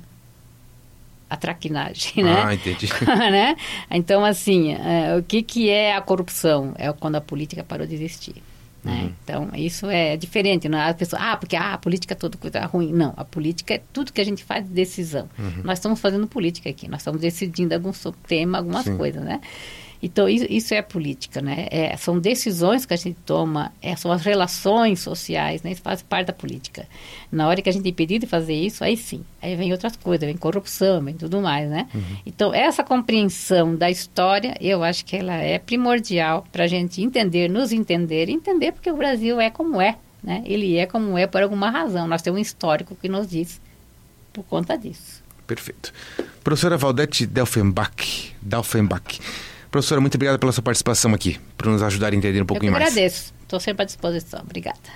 [1.30, 2.42] a traquinagem, né?
[2.44, 2.88] Ah, entendi.
[3.06, 3.56] né?
[3.88, 6.74] Então, assim, é, o que, que é a corrupção?
[6.76, 8.42] É quando a política parou de existir.
[8.82, 9.02] Né?
[9.02, 9.12] Uhum.
[9.22, 10.68] Então, isso é diferente.
[10.68, 10.90] Não é?
[10.90, 12.92] A pessoa, ah, porque ah, a política é tudo coisa ruim.
[12.92, 15.28] Não, a política é tudo que a gente faz de decisão.
[15.38, 15.62] Uhum.
[15.62, 17.92] Nós estamos fazendo política aqui, nós estamos decidindo algum
[18.26, 18.96] tema, algumas Sim.
[18.96, 19.40] coisas, né?
[20.02, 21.66] Então, isso, é política, né?
[21.70, 25.72] É, são decisões que a gente toma, é, são as relações sociais, né?
[25.72, 26.86] Isso faz parte da política.
[27.30, 29.22] Na hora que a gente impedir de fazer isso, aí sim.
[29.42, 31.86] Aí vem outras coisas, vem corrupção, vem tudo mais, né?
[31.94, 32.16] Uhum.
[32.24, 37.50] Então, essa compreensão da história, eu acho que ela é primordial para a gente entender,
[37.50, 40.42] nos entender, entender porque o Brasil é como é, né?
[40.46, 42.08] Ele é como é por alguma razão.
[42.08, 43.60] Nós temos um histórico que nos diz
[44.32, 45.22] por conta disso.
[45.46, 45.92] Perfeito.
[46.42, 49.20] Professora Valdete Delfenbach, Delfenbach
[49.70, 52.84] Professora, muito obrigada pela sua participação aqui, por nos ajudar a entender um pouquinho mais.
[52.84, 53.32] Eu agradeço.
[53.42, 54.40] Estou sempre à disposição.
[54.40, 54.80] Obrigada.